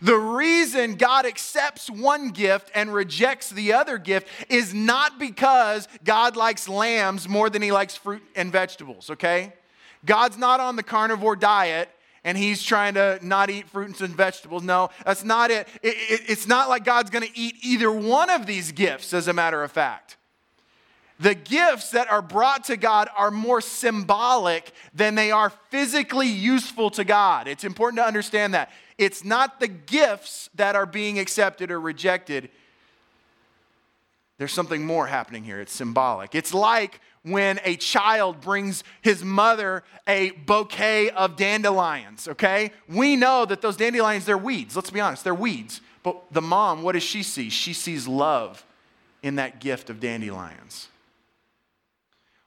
The 0.00 0.16
reason 0.16 0.94
God 0.94 1.26
accepts 1.26 1.90
one 1.90 2.30
gift 2.30 2.70
and 2.74 2.92
rejects 2.92 3.50
the 3.50 3.72
other 3.72 3.98
gift 3.98 4.28
is 4.48 4.72
not 4.72 5.18
because 5.18 5.88
God 6.04 6.36
likes 6.36 6.68
lambs 6.68 7.28
more 7.28 7.50
than 7.50 7.62
he 7.62 7.72
likes 7.72 7.96
fruit 7.96 8.22
and 8.36 8.52
vegetables, 8.52 9.10
okay? 9.10 9.54
God's 10.04 10.38
not 10.38 10.60
on 10.60 10.76
the 10.76 10.84
carnivore 10.84 11.36
diet 11.36 11.88
and 12.24 12.36
he's 12.36 12.62
trying 12.62 12.94
to 12.94 13.18
not 13.22 13.50
eat 13.50 13.68
fruits 13.68 14.00
and 14.00 14.14
vegetables. 14.14 14.62
No, 14.62 14.90
that's 15.04 15.24
not 15.24 15.50
it. 15.50 15.68
it, 15.82 15.96
it 15.96 16.20
it's 16.28 16.46
not 16.46 16.68
like 16.68 16.84
God's 16.84 17.10
going 17.10 17.26
to 17.26 17.38
eat 17.38 17.56
either 17.62 17.90
one 17.90 18.30
of 18.30 18.46
these 18.46 18.72
gifts, 18.72 19.12
as 19.14 19.28
a 19.28 19.32
matter 19.32 19.62
of 19.62 19.72
fact. 19.72 20.16
The 21.20 21.34
gifts 21.34 21.90
that 21.90 22.10
are 22.10 22.22
brought 22.22 22.64
to 22.64 22.76
God 22.76 23.08
are 23.16 23.32
more 23.32 23.60
symbolic 23.60 24.70
than 24.94 25.16
they 25.16 25.32
are 25.32 25.50
physically 25.70 26.28
useful 26.28 26.90
to 26.90 27.04
God. 27.04 27.48
It's 27.48 27.64
important 27.64 27.98
to 27.98 28.06
understand 28.06 28.54
that. 28.54 28.70
It's 28.98 29.24
not 29.24 29.58
the 29.58 29.68
gifts 29.68 30.48
that 30.54 30.76
are 30.76 30.86
being 30.86 31.18
accepted 31.18 31.72
or 31.72 31.80
rejected, 31.80 32.50
there's 34.38 34.52
something 34.52 34.86
more 34.86 35.06
happening 35.06 35.44
here. 35.44 35.60
It's 35.60 35.72
symbolic. 35.72 36.34
It's 36.34 36.54
like 36.54 37.00
when 37.22 37.60
a 37.64 37.76
child 37.76 38.40
brings 38.40 38.84
his 39.02 39.24
mother 39.24 39.82
a 40.06 40.30
bouquet 40.30 41.10
of 41.10 41.36
dandelions, 41.36 42.28
okay? 42.28 42.70
We 42.88 43.16
know 43.16 43.44
that 43.44 43.60
those 43.60 43.76
dandelions, 43.76 44.24
they're 44.24 44.38
weeds. 44.38 44.76
Let's 44.76 44.90
be 44.90 45.00
honest, 45.00 45.24
they're 45.24 45.34
weeds. 45.34 45.80
But 46.04 46.22
the 46.30 46.40
mom, 46.40 46.82
what 46.82 46.92
does 46.92 47.02
she 47.02 47.24
see? 47.24 47.50
She 47.50 47.72
sees 47.72 48.06
love 48.06 48.64
in 49.22 49.34
that 49.34 49.60
gift 49.60 49.90
of 49.90 49.98
dandelions. 49.98 50.88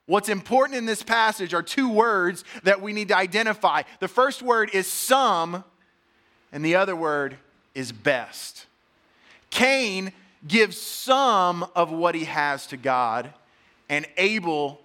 What's 0.05 0.29
important 0.29 0.77
in 0.77 0.85
this 0.85 1.03
passage 1.03 1.53
are 1.53 1.61
two 1.61 1.89
words 1.89 2.43
that 2.63 2.81
we 2.81 2.93
need 2.93 3.09
to 3.09 3.17
identify. 3.17 3.83
The 3.99 4.07
first 4.07 4.41
word 4.41 4.71
is 4.73 4.87
some, 4.87 5.63
and 6.51 6.65
the 6.65 6.75
other 6.75 6.95
word 6.95 7.37
is 7.75 7.91
best. 7.91 8.65
Cain 9.49 10.13
gives 10.47 10.79
some 10.79 11.65
of 11.75 11.91
what 11.91 12.15
he 12.15 12.25
has 12.25 12.67
to 12.67 12.77
God, 12.77 13.33
and 13.89 14.05
Abel 14.17 14.81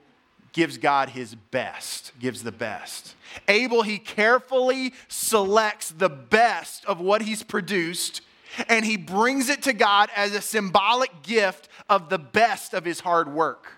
gives 0.52 0.78
God 0.78 1.10
his 1.10 1.34
best, 1.34 2.12
gives 2.18 2.42
the 2.42 2.52
best. 2.52 3.14
Abel, 3.48 3.82
he 3.82 3.98
carefully 3.98 4.94
selects 5.08 5.90
the 5.90 6.08
best 6.08 6.84
of 6.86 7.00
what 7.00 7.22
he's 7.22 7.42
produced 7.42 8.22
and 8.68 8.84
he 8.84 8.96
brings 8.96 9.48
it 9.48 9.62
to 9.62 9.72
God 9.72 10.10
as 10.14 10.32
a 10.32 10.40
symbolic 10.40 11.22
gift 11.22 11.68
of 11.88 12.08
the 12.08 12.18
best 12.18 12.74
of 12.74 12.84
his 12.84 13.00
hard 13.00 13.32
work. 13.32 13.72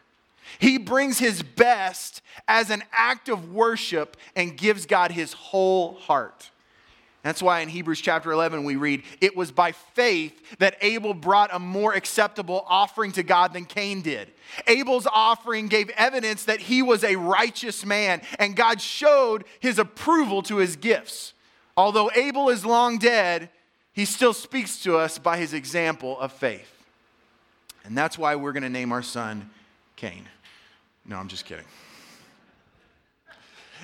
He 0.59 0.79
brings 0.79 1.19
his 1.19 1.43
best 1.43 2.23
as 2.47 2.71
an 2.71 2.83
act 2.93 3.29
of 3.29 3.53
worship 3.53 4.17
and 4.35 4.57
gives 4.57 4.87
God 4.87 5.11
his 5.11 5.33
whole 5.33 5.95
heart. 5.95 6.51
That's 7.23 7.43
why 7.43 7.61
in 7.61 7.69
Hebrews 7.69 8.01
chapter 8.01 8.31
11 8.31 8.65
we 8.65 8.77
read, 8.77 9.03
It 9.21 9.37
was 9.37 9.51
by 9.51 9.73
faith 9.73 10.59
that 10.59 10.77
Abel 10.81 11.15
brought 11.15 11.51
a 11.53 11.59
more 11.59 11.93
acceptable 11.95 12.65
offering 12.69 13.13
to 13.13 13.23
God 13.23 13.53
than 13.53 13.65
Cain 13.65 14.03
did. 14.03 14.31
Abel's 14.67 15.07
offering 15.07 15.67
gave 15.67 15.91
evidence 15.91 16.45
that 16.45 16.61
he 16.61 16.81
was 16.81 17.03
a 17.03 17.17
righteous 17.17 17.85
man, 17.85 18.23
and 18.39 18.55
God 18.55 18.81
showed 18.81 19.45
his 19.59 19.79
approval 19.79 20.43
to 20.43 20.57
his 20.57 20.77
gifts. 20.77 21.33
Although 21.77 22.11
Abel 22.15 22.49
is 22.51 22.65
long 22.65 22.99
dead, 22.99 23.51
he 23.93 24.05
still 24.05 24.33
speaks 24.33 24.83
to 24.85 24.97
us 24.97 25.19
by 25.19 25.39
his 25.39 25.53
example 25.53 26.19
of 26.21 26.33
faith. 26.33 26.73
And 27.85 27.99
that's 27.99 28.17
why 28.17 28.37
we're 28.37 28.53
going 28.53 28.63
to 28.63 28.69
name 28.69 28.93
our 28.93 29.03
son 29.03 29.51
Cain. 29.97 30.29
No, 31.05 31.17
I'm 31.17 31.29
just 31.29 31.45
kidding. 31.45 31.65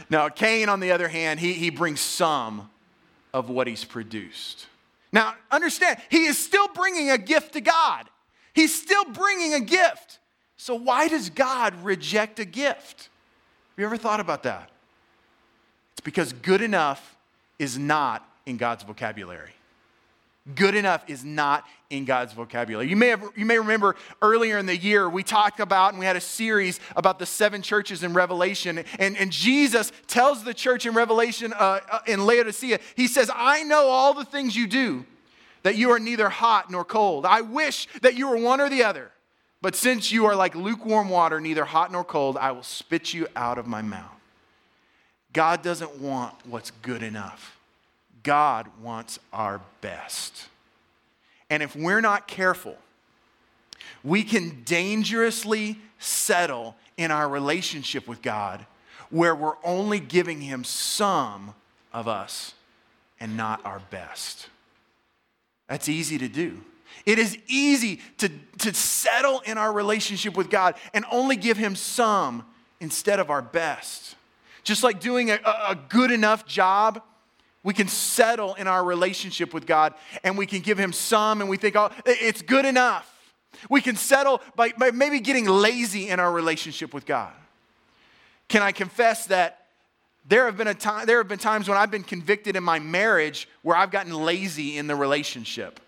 Now, 0.08 0.28
Cain, 0.28 0.68
on 0.68 0.80
the 0.80 0.92
other 0.92 1.08
hand, 1.08 1.40
he, 1.40 1.54
he 1.54 1.70
brings 1.70 2.00
some 2.00 2.70
of 3.34 3.50
what 3.50 3.66
he's 3.66 3.84
produced. 3.84 4.66
Now, 5.12 5.34
understand, 5.50 5.98
he 6.08 6.24
is 6.24 6.38
still 6.38 6.68
bringing 6.68 7.10
a 7.10 7.18
gift 7.18 7.52
to 7.52 7.60
God. 7.60 8.08
He's 8.54 8.74
still 8.74 9.04
bringing 9.04 9.52
a 9.52 9.60
gift. 9.60 10.20
So, 10.56 10.76
why 10.76 11.08
does 11.08 11.28
God 11.28 11.74
reject 11.84 12.38
a 12.38 12.44
gift? 12.44 13.10
Have 13.72 13.78
you 13.78 13.84
ever 13.84 13.96
thought 13.96 14.20
about 14.20 14.44
that? 14.44 14.70
It's 15.92 16.00
because 16.00 16.32
good 16.32 16.62
enough 16.62 17.16
is 17.58 17.76
not 17.76 18.26
in 18.46 18.56
God's 18.56 18.84
vocabulary. 18.84 19.50
Good 20.52 20.74
enough 20.74 21.04
is 21.08 21.24
not 21.24 21.64
in 21.88 22.04
God's 22.04 22.34
vocabulary. 22.34 22.88
You 22.90 22.96
may, 22.96 23.08
have, 23.08 23.22
you 23.34 23.46
may 23.46 23.58
remember 23.58 23.96
earlier 24.20 24.58
in 24.58 24.66
the 24.66 24.76
year, 24.76 25.08
we 25.08 25.22
talked 25.22 25.58
about 25.58 25.92
and 25.94 25.98
we 25.98 26.04
had 26.04 26.16
a 26.16 26.20
series 26.20 26.80
about 26.96 27.18
the 27.18 27.24
seven 27.24 27.62
churches 27.62 28.02
in 28.02 28.12
Revelation. 28.12 28.84
And, 28.98 29.16
and 29.16 29.32
Jesus 29.32 29.90
tells 30.06 30.44
the 30.44 30.52
church 30.52 30.84
in 30.84 30.92
Revelation 30.92 31.54
uh, 31.54 31.80
uh, 31.90 32.00
in 32.06 32.26
Laodicea, 32.26 32.78
He 32.94 33.08
says, 33.08 33.30
I 33.34 33.62
know 33.62 33.86
all 33.86 34.12
the 34.12 34.26
things 34.26 34.54
you 34.54 34.66
do, 34.66 35.06
that 35.62 35.76
you 35.76 35.90
are 35.92 35.98
neither 35.98 36.28
hot 36.28 36.70
nor 36.70 36.84
cold. 36.84 37.24
I 37.24 37.40
wish 37.40 37.88
that 38.02 38.14
you 38.14 38.28
were 38.28 38.36
one 38.36 38.60
or 38.60 38.68
the 38.68 38.84
other. 38.84 39.10
But 39.62 39.74
since 39.74 40.12
you 40.12 40.26
are 40.26 40.36
like 40.36 40.54
lukewarm 40.54 41.08
water, 41.08 41.40
neither 41.40 41.64
hot 41.64 41.90
nor 41.90 42.04
cold, 42.04 42.36
I 42.36 42.52
will 42.52 42.62
spit 42.62 43.14
you 43.14 43.28
out 43.34 43.56
of 43.56 43.66
my 43.66 43.80
mouth. 43.80 44.10
God 45.32 45.62
doesn't 45.62 46.00
want 46.00 46.34
what's 46.44 46.70
good 46.70 47.02
enough. 47.02 47.53
God 48.24 48.66
wants 48.82 49.20
our 49.32 49.60
best. 49.80 50.48
And 51.48 51.62
if 51.62 51.76
we're 51.76 52.00
not 52.00 52.26
careful, 52.26 52.76
we 54.02 54.24
can 54.24 54.62
dangerously 54.64 55.78
settle 55.98 56.74
in 56.96 57.10
our 57.10 57.28
relationship 57.28 58.08
with 58.08 58.20
God 58.22 58.66
where 59.10 59.34
we're 59.34 59.56
only 59.62 60.00
giving 60.00 60.40
Him 60.40 60.64
some 60.64 61.54
of 61.92 62.08
us 62.08 62.54
and 63.20 63.36
not 63.36 63.64
our 63.64 63.80
best. 63.90 64.48
That's 65.68 65.88
easy 65.88 66.18
to 66.18 66.28
do. 66.28 66.62
It 67.06 67.18
is 67.18 67.38
easy 67.46 68.00
to, 68.18 68.30
to 68.58 68.74
settle 68.74 69.40
in 69.40 69.58
our 69.58 69.72
relationship 69.72 70.36
with 70.36 70.50
God 70.50 70.74
and 70.92 71.04
only 71.10 71.36
give 71.36 71.56
Him 71.56 71.76
some 71.76 72.44
instead 72.80 73.20
of 73.20 73.30
our 73.30 73.42
best. 73.42 74.16
Just 74.62 74.82
like 74.82 75.00
doing 75.00 75.30
a, 75.30 75.34
a 75.44 75.78
good 75.88 76.10
enough 76.10 76.46
job 76.46 77.02
we 77.64 77.74
can 77.74 77.88
settle 77.88 78.54
in 78.54 78.68
our 78.68 78.84
relationship 78.84 79.52
with 79.52 79.66
God 79.66 79.94
and 80.22 80.38
we 80.38 80.46
can 80.46 80.60
give 80.60 80.78
Him 80.78 80.92
some 80.92 81.40
and 81.40 81.50
we 81.50 81.56
think, 81.56 81.74
oh, 81.74 81.90
it's 82.06 82.42
good 82.42 82.64
enough. 82.64 83.10
We 83.68 83.80
can 83.80 83.96
settle 83.96 84.40
by, 84.54 84.72
by 84.72 84.90
maybe 84.90 85.18
getting 85.18 85.46
lazy 85.46 86.10
in 86.10 86.20
our 86.20 86.30
relationship 86.30 86.92
with 86.92 87.06
God. 87.06 87.32
Can 88.48 88.62
I 88.62 88.72
confess 88.72 89.26
that 89.26 89.66
there 90.26 90.46
have, 90.46 90.56
been 90.56 90.68
a 90.68 90.74
time, 90.74 91.06
there 91.06 91.18
have 91.18 91.28
been 91.28 91.38
times 91.38 91.68
when 91.68 91.76
I've 91.76 91.90
been 91.90 92.04
convicted 92.04 92.56
in 92.56 92.62
my 92.62 92.78
marriage 92.78 93.48
where 93.62 93.76
I've 93.76 93.90
gotten 93.90 94.12
lazy 94.12 94.78
in 94.78 94.86
the 94.86 94.96
relationship. 94.96 95.80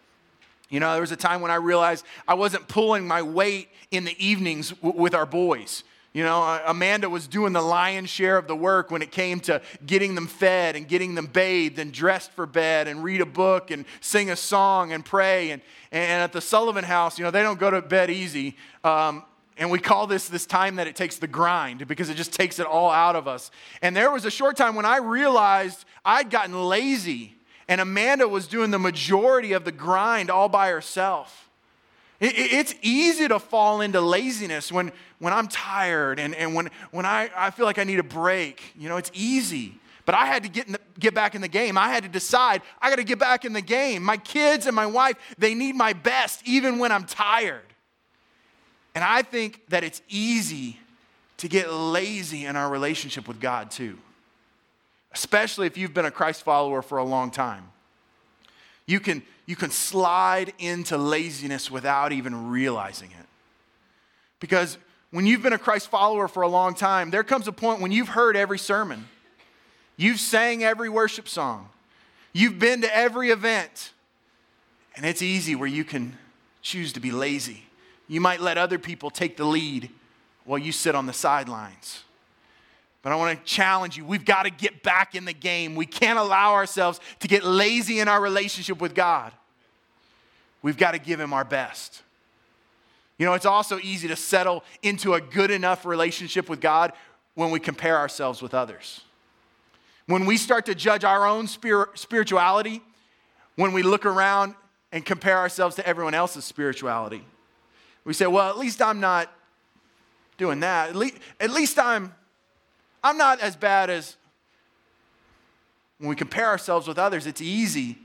You 0.69 0.81
know, 0.81 0.93
there 0.93 1.01
was 1.01 1.13
a 1.13 1.17
time 1.17 1.41
when 1.41 1.51
I 1.51 1.57
realized 1.57 2.05
I 2.27 2.35
wasn't 2.35 2.69
pulling 2.69 3.07
my 3.07 3.23
weight 3.23 3.69
in 3.91 4.05
the 4.05 4.25
evenings 4.25 4.71
w- 4.71 5.01
with 5.01 5.15
our 5.15 5.27
boys. 5.27 5.85
You 6.17 6.23
know, 6.23 6.63
Amanda 6.65 7.11
was 7.11 7.29
doing 7.29 7.53
the 7.53 7.61
lion's 7.61 8.09
share 8.09 8.39
of 8.39 8.47
the 8.47 8.57
work 8.57 8.91
when 8.91 9.03
it 9.03 9.13
came 9.13 9.39
to 9.41 9.61
getting 9.85 10.15
them 10.15 10.29
fed 10.29 10.75
and 10.75 10.89
getting 10.89 11.15
them 11.15 11.27
bathed 11.27 11.79
and 11.79 11.93
dressed 11.93 12.33
for 12.33 12.47
bed 12.47 12.89
and 12.89 13.05
read 13.05 13.21
a 13.21 13.27
book 13.27 13.71
and 13.71 13.85
sing 14.01 14.31
a 14.31 14.37
song 14.37 14.95
and 14.95 15.05
pray. 15.05 15.51
And, 15.51 15.61
and 15.93 16.23
at 16.23 16.33
the 16.33 16.41
Sullivan 16.41 16.85
house, 16.85 17.19
you 17.19 17.25
know, 17.27 17.31
they 17.31 17.43
don't 17.43 17.61
go 17.61 17.71
to 17.71 17.83
bed 17.83 18.09
easy. 18.09 18.57
Um, 18.83 19.25
and 19.59 19.71
we 19.71 19.79
call 19.79 20.07
this 20.07 20.27
this 20.27 20.47
time 20.47 20.77
that 20.77 20.87
it 20.87 20.97
takes 20.97 21.17
the 21.19 21.27
grind 21.27 21.87
because 21.87 22.09
it 22.09 22.15
just 22.15 22.33
takes 22.33 22.59
it 22.59 22.65
all 22.65 22.91
out 22.91 23.15
of 23.15 23.29
us. 23.29 23.51
And 23.83 23.95
there 23.95 24.11
was 24.11 24.25
a 24.25 24.31
short 24.31 24.57
time 24.57 24.75
when 24.75 24.87
I 24.87 24.97
realized 24.97 25.85
I'd 26.03 26.31
gotten 26.31 26.59
lazy 26.67 27.35
and 27.69 27.79
Amanda 27.79 28.27
was 28.27 28.47
doing 28.47 28.71
the 28.71 28.79
majority 28.79 29.53
of 29.53 29.67
the 29.67 29.73
grind 29.73 30.31
all 30.31 30.49
by 30.49 30.71
herself. 30.71 31.46
It's 32.19 32.75
easy 32.81 33.29
to 33.29 33.39
fall 33.39 33.83
into 33.83 34.01
laziness 34.01 34.73
when, 34.73 34.91
when 35.19 35.33
I'm 35.33 35.49
tired 35.49 36.19
and, 36.19 36.35
and 36.35 36.55
when, 36.55 36.71
when 36.91 37.05
I, 37.05 37.31
I 37.37 37.51
feel 37.51 37.67
like 37.67 37.79
I 37.79 37.85
need 37.85 37.99
a 37.99 38.05
break. 38.05 38.73
You 38.79 38.89
know, 38.89 38.97
it's 38.97 39.11
easy. 39.13 39.75
But 40.07 40.15
I 40.15 40.25
had 40.25 40.45
to 40.45 40.49
get, 40.49 40.69
the, 40.69 40.81
get 40.99 41.15
back 41.15 41.35
in 41.35 41.43
the 41.43 41.49
game. 41.49 41.77
I 41.77 41.89
had 41.89 42.05
to 42.05 42.09
decide 42.09 42.63
I 42.81 42.89
got 42.89 42.97
to 42.97 43.05
get 43.05 43.19
back 43.19 43.45
in 43.45 43.53
the 43.53 43.61
game. 43.61 44.03
My 44.03 44.17
kids 44.17 44.67
and 44.67 44.75
my 44.75 44.87
wife, 44.87 45.17
they 45.37 45.55
need 45.55 45.75
my 45.75 45.93
best 45.93 46.43
even 46.47 46.79
when 46.79 46.91
I'm 46.93 47.05
tired. 47.05 47.61
And 48.95 49.05
I 49.05 49.21
think 49.23 49.69
that 49.69 49.85
it's 49.85 50.01
easy 50.09 50.79
to 51.39 51.49
get 51.49 51.71
lazy 51.71 52.47
in 52.47 52.57
our 52.57 52.71
relationship 52.71 53.29
with 53.29 53.41
God 53.41 53.71
too, 53.71 53.99
especially 55.13 55.67
if 55.67 55.77
you've 55.77 55.93
been 55.93 56.07
a 56.07 56.11
Christ 56.11 56.45
follower 56.45 56.81
for 56.81 56.97
a 56.97 57.05
long 57.05 57.31
time. 57.31 57.71
You 58.87 59.01
can, 59.01 59.23
you 59.47 59.57
can 59.57 59.71
slide 59.71 60.53
into 60.59 60.97
laziness 60.97 61.71
without 61.71 62.13
even 62.13 62.51
realizing 62.51 63.11
it. 63.11 63.27
Because 64.41 64.79
when 65.11 65.27
you've 65.27 65.43
been 65.43 65.53
a 65.53 65.59
Christ 65.59 65.89
follower 65.89 66.29
for 66.29 66.43
a 66.43 66.49
long 66.49 66.75
time, 66.75 67.11
there 67.11 67.25
comes 67.25 67.49
a 67.49 67.53
point 67.53 67.81
when 67.81 67.93
you've 67.93 68.09
heard 68.09 68.37
every 68.37 68.59
sermon, 68.59 69.09
you've 69.97 70.21
sang 70.21 70.63
every 70.63 70.89
worship 70.89 71.29
song, 71.29 71.69
you've 72.33 72.59
been 72.59 72.83
to 72.83 72.97
every 72.97 73.31
event, 73.31 73.93
and 74.95 75.05
it's 75.05 75.23
easy 75.23 75.55
where 75.55 75.69
you 75.69 75.85
can 75.85 76.17
choose 76.63 76.93
to 76.93 77.01
be 77.01 77.11
lazy. 77.11 77.65
You 78.09 78.21
might 78.21 78.41
let 78.41 78.57
other 78.57 78.79
people 78.79 79.11
take 79.11 79.37
the 79.37 79.45
lead 79.45 79.91
while 80.45 80.59
you 80.59 80.73
sit 80.73 80.95
on 80.95 81.07
the 81.07 81.13
sidelines. 81.13 82.05
But 83.07 83.13
I 83.13 83.17
want 83.19 83.39
to 83.39 83.45
challenge 83.45 83.97
you. 83.97 84.05
We've 84.05 84.25
got 84.25 84.47
to 84.47 84.51
get 84.51 84.83
back 84.83 85.15
in 85.15 85.27
the 85.27 85.33
game. 85.33 85.77
We 85.77 85.87
can't 85.87 86.19
allow 86.19 86.55
ourselves 86.55 86.99
to 87.21 87.29
get 87.29 87.45
lazy 87.45 88.01
in 88.01 88.09
our 88.09 88.21
relationship 88.21 88.81
with 88.81 88.97
God. 88.97 89.31
We've 90.61 90.77
got 90.77 90.91
to 90.91 90.99
give 90.99 91.21
Him 91.21 91.33
our 91.33 91.45
best. 91.45 92.03
You 93.17 93.25
know, 93.25 93.35
it's 93.35 93.47
also 93.47 93.79
easy 93.79 94.09
to 94.09 94.17
settle 94.17 94.65
into 94.83 95.15
a 95.15 95.21
good 95.21 95.53
enough 95.53 95.87
relationship 95.87 96.49
with 96.49 96.61
God 96.61 96.93
when 97.37 97.53
we 97.53 97.61
compare 97.61 97.97
ourselves 97.97 98.43
with 98.43 98.55
others. 98.55 99.03
When 100.07 100.27
we 100.27 100.37
start 100.37 100.67
to 100.67 100.75
judge 100.75 101.05
our 101.05 101.29
own 101.29 101.47
spirituality, 101.47 102.83
when 103.55 103.73
we 103.73 103.85
look 103.85 104.05
around 104.05 104.57
and 104.91 105.07
compare 105.07 105.39
ourselves 105.39 105.77
to 105.77 105.87
everyone 105.87 106.15
else's 106.15 106.45
spirituality, 106.45 107.25
we 108.05 108.15
say, 108.15 108.27
well, 108.27 108.51
at 108.51 108.59
least 108.59 108.83
I'm 108.83 108.99
not 108.99 109.33
doing 110.39 110.59
that. 110.59 110.89
At 110.89 110.97
least, 110.97 111.19
at 111.39 111.51
least 111.53 111.79
I'm 111.79 112.13
I'm 113.07 113.17
not 113.17 113.41
as 113.41 113.55
bad 113.55 113.89
as 113.89 114.17
when 115.99 116.11
we 116.11 116.17
compare 116.17 116.47
ourselves 116.47 116.89
with 116.89 116.99
others, 116.99 117.25
it's 117.25 117.41
easy 117.41 117.99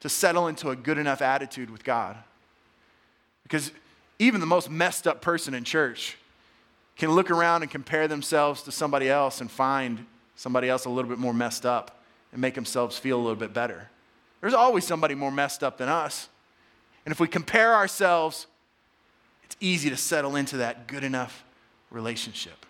to 0.00 0.08
settle 0.08 0.48
into 0.48 0.70
a 0.70 0.76
good 0.76 0.96
enough 0.96 1.20
attitude 1.20 1.68
with 1.68 1.84
God. 1.84 2.16
Because 3.42 3.70
even 4.18 4.40
the 4.40 4.46
most 4.46 4.70
messed 4.70 5.06
up 5.06 5.20
person 5.20 5.52
in 5.52 5.64
church 5.64 6.16
can 6.96 7.10
look 7.10 7.30
around 7.30 7.60
and 7.60 7.70
compare 7.70 8.08
themselves 8.08 8.62
to 8.62 8.72
somebody 8.72 9.10
else 9.10 9.42
and 9.42 9.50
find 9.50 10.06
somebody 10.34 10.70
else 10.70 10.86
a 10.86 10.90
little 10.90 11.10
bit 11.10 11.18
more 11.18 11.34
messed 11.34 11.66
up 11.66 12.00
and 12.32 12.40
make 12.40 12.54
themselves 12.54 12.98
feel 12.98 13.18
a 13.18 13.22
little 13.22 13.36
bit 13.36 13.52
better. 13.52 13.90
There's 14.40 14.54
always 14.54 14.86
somebody 14.86 15.14
more 15.14 15.30
messed 15.30 15.62
up 15.62 15.76
than 15.76 15.90
us. 15.90 16.30
And 17.04 17.12
if 17.12 17.20
we 17.20 17.28
compare 17.28 17.74
ourselves, 17.74 18.46
it's 19.44 19.56
easy 19.60 19.90
to 19.90 19.96
settle 19.96 20.36
into 20.36 20.56
that 20.56 20.86
good 20.86 21.04
enough 21.04 21.44
relationship. 21.90 22.64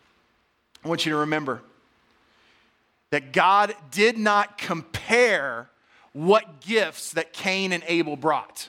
I 0.86 0.88
want 0.88 1.04
you 1.04 1.10
to 1.10 1.18
remember 1.18 1.62
that 3.10 3.32
God 3.32 3.74
did 3.90 4.16
not 4.16 4.56
compare 4.56 5.68
what 6.12 6.60
gifts 6.60 7.10
that 7.14 7.32
Cain 7.32 7.72
and 7.72 7.82
Abel 7.88 8.14
brought. 8.14 8.68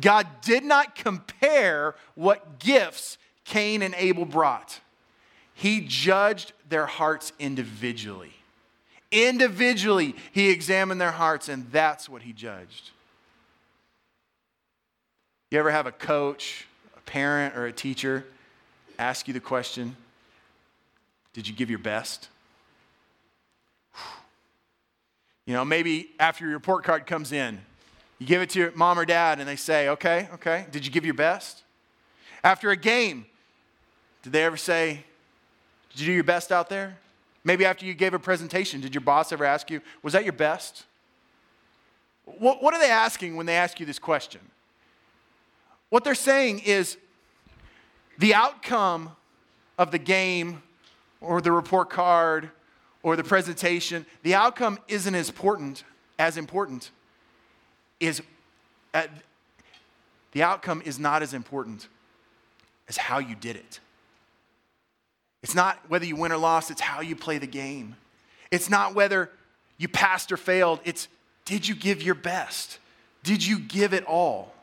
God 0.00 0.26
did 0.40 0.64
not 0.64 0.94
compare 0.94 1.94
what 2.14 2.60
gifts 2.60 3.18
Cain 3.44 3.82
and 3.82 3.94
Abel 3.98 4.24
brought. 4.24 4.80
He 5.52 5.82
judged 5.82 6.54
their 6.70 6.86
hearts 6.86 7.34
individually. 7.38 8.32
Individually, 9.12 10.16
he 10.32 10.48
examined 10.48 10.98
their 10.98 11.10
hearts, 11.10 11.50
and 11.50 11.70
that's 11.70 12.08
what 12.08 12.22
he 12.22 12.32
judged. 12.32 12.88
You 15.50 15.58
ever 15.58 15.70
have 15.70 15.86
a 15.86 15.92
coach, 15.92 16.66
a 16.96 17.00
parent, 17.02 17.54
or 17.54 17.66
a 17.66 17.72
teacher 17.72 18.24
ask 18.98 19.28
you 19.28 19.34
the 19.34 19.40
question 19.40 19.94
Did 21.32 21.46
you 21.48 21.54
give 21.54 21.70
your 21.70 21.78
best? 21.78 22.28
You 25.46 25.54
know, 25.54 25.64
maybe 25.64 26.10
after 26.20 26.44
your 26.44 26.52
report 26.52 26.84
card 26.84 27.06
comes 27.06 27.32
in, 27.32 27.60
you 28.20 28.26
give 28.26 28.40
it 28.40 28.50
to 28.50 28.58
your 28.60 28.72
mom 28.72 29.00
or 29.00 29.04
dad 29.04 29.40
and 29.40 29.48
they 29.48 29.56
say, 29.56 29.88
okay, 29.88 30.28
okay, 30.34 30.66
did 30.70 30.86
you 30.86 30.92
give 30.92 31.04
your 31.04 31.14
best? 31.14 31.62
After 32.44 32.70
a 32.70 32.76
game, 32.76 33.26
did 34.22 34.32
they 34.32 34.44
ever 34.44 34.56
say, 34.56 35.02
did 35.90 36.00
you 36.00 36.06
do 36.06 36.12
your 36.12 36.24
best 36.24 36.52
out 36.52 36.68
there? 36.68 36.98
Maybe 37.42 37.64
after 37.64 37.84
you 37.84 37.94
gave 37.94 38.14
a 38.14 38.18
presentation, 38.18 38.80
did 38.80 38.94
your 38.94 39.00
boss 39.00 39.32
ever 39.32 39.44
ask 39.44 39.70
you, 39.70 39.80
was 40.02 40.12
that 40.12 40.24
your 40.24 40.34
best? 40.34 40.84
What, 42.26 42.62
what 42.62 42.74
are 42.74 42.80
they 42.80 42.90
asking 42.90 43.34
when 43.34 43.46
they 43.46 43.56
ask 43.56 43.80
you 43.80 43.86
this 43.86 43.98
question? 43.98 44.42
What 45.88 46.04
they're 46.04 46.14
saying 46.14 46.60
is 46.60 46.96
the 48.18 48.34
outcome 48.34 49.16
of 49.78 49.90
the 49.90 49.98
game 49.98 50.62
or 51.20 51.40
the 51.40 51.52
report 51.52 51.90
card 51.90 52.50
or 53.02 53.16
the 53.16 53.24
presentation, 53.24 54.06
the 54.22 54.34
outcome 54.34 54.78
isn't 54.88 55.14
as 55.14 55.28
important 55.28 55.84
as 56.18 56.36
important 56.36 56.90
is 57.98 58.22
uh, 58.92 59.06
the 60.32 60.42
outcome 60.42 60.82
is 60.84 60.98
not 60.98 61.22
as 61.22 61.34
important 61.34 61.88
as 62.88 62.96
how 62.96 63.18
you 63.18 63.34
did 63.34 63.56
it. 63.56 63.80
It's 65.42 65.54
not 65.54 65.78
whether 65.88 66.04
you 66.04 66.16
win 66.16 66.32
or 66.32 66.36
lost, 66.36 66.70
it's 66.70 66.80
how 66.80 67.00
you 67.00 67.16
play 67.16 67.38
the 67.38 67.46
game. 67.46 67.96
It's 68.50 68.68
not 68.68 68.94
whether 68.94 69.30
you 69.78 69.88
passed 69.88 70.30
or 70.30 70.36
failed, 70.36 70.80
it's 70.84 71.08
did 71.44 71.66
you 71.66 71.74
give 71.74 72.02
your 72.02 72.14
best? 72.14 72.78
Did 73.22 73.44
you 73.44 73.58
give 73.58 73.94
it 73.94 74.04
all? 74.04 74.54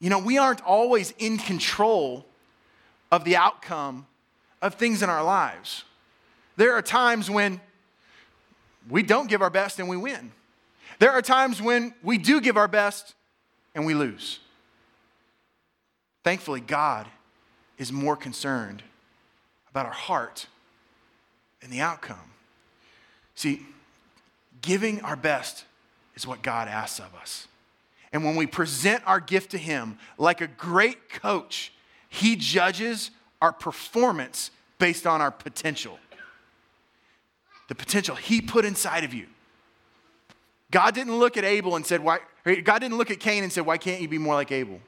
You 0.00 0.10
know, 0.10 0.18
we 0.18 0.38
aren't 0.38 0.62
always 0.62 1.14
in 1.18 1.38
control 1.38 2.26
of 3.10 3.24
the 3.24 3.36
outcome 3.36 4.06
of 4.60 4.74
things 4.74 5.02
in 5.02 5.10
our 5.10 5.24
lives. 5.24 5.84
There 6.56 6.74
are 6.74 6.82
times 6.82 7.30
when 7.30 7.60
we 8.88 9.02
don't 9.02 9.28
give 9.28 9.42
our 9.42 9.50
best 9.50 9.78
and 9.78 9.88
we 9.88 9.96
win. 9.96 10.32
There 10.98 11.10
are 11.10 11.22
times 11.22 11.62
when 11.62 11.94
we 12.02 12.18
do 12.18 12.40
give 12.40 12.56
our 12.56 12.68
best 12.68 13.14
and 13.74 13.86
we 13.86 13.94
lose. 13.94 14.40
Thankfully, 16.24 16.60
God 16.60 17.06
is 17.78 17.92
more 17.92 18.16
concerned 18.16 18.82
about 19.70 19.86
our 19.86 19.92
heart 19.92 20.46
and 21.62 21.72
the 21.72 21.80
outcome. 21.80 22.32
See, 23.34 23.64
giving 24.60 25.00
our 25.02 25.16
best 25.16 25.64
is 26.16 26.26
what 26.26 26.42
God 26.42 26.66
asks 26.66 26.98
of 26.98 27.14
us. 27.14 27.46
And 28.12 28.24
when 28.24 28.36
we 28.36 28.46
present 28.46 29.02
our 29.06 29.20
gift 29.20 29.52
to 29.52 29.58
Him 29.58 29.98
like 30.16 30.40
a 30.40 30.48
great 30.48 31.08
coach, 31.08 31.72
He 32.08 32.34
judges 32.36 33.10
our 33.40 33.52
performance 33.52 34.50
based 34.78 35.06
on 35.06 35.20
our 35.20 35.30
potential 35.30 35.98
the 37.68 37.74
potential 37.74 38.16
He 38.16 38.40
put 38.40 38.64
inside 38.64 39.04
of 39.04 39.14
you. 39.14 39.26
God 40.70 40.94
didn't 40.94 41.18
look 41.18 41.36
at 41.36 41.44
Abel 41.44 41.76
and 41.76 41.86
said, 41.86 42.02
Why? 42.02 42.18
God 42.44 42.80
didn't 42.80 42.98
look 42.98 43.10
at 43.10 43.20
Cain 43.20 43.44
and 43.44 43.52
said, 43.52 43.64
Why 43.64 43.78
can't 43.78 44.02
you 44.02 44.08
be 44.08 44.18
more 44.18 44.34
like 44.34 44.50
Abel? 44.50 44.80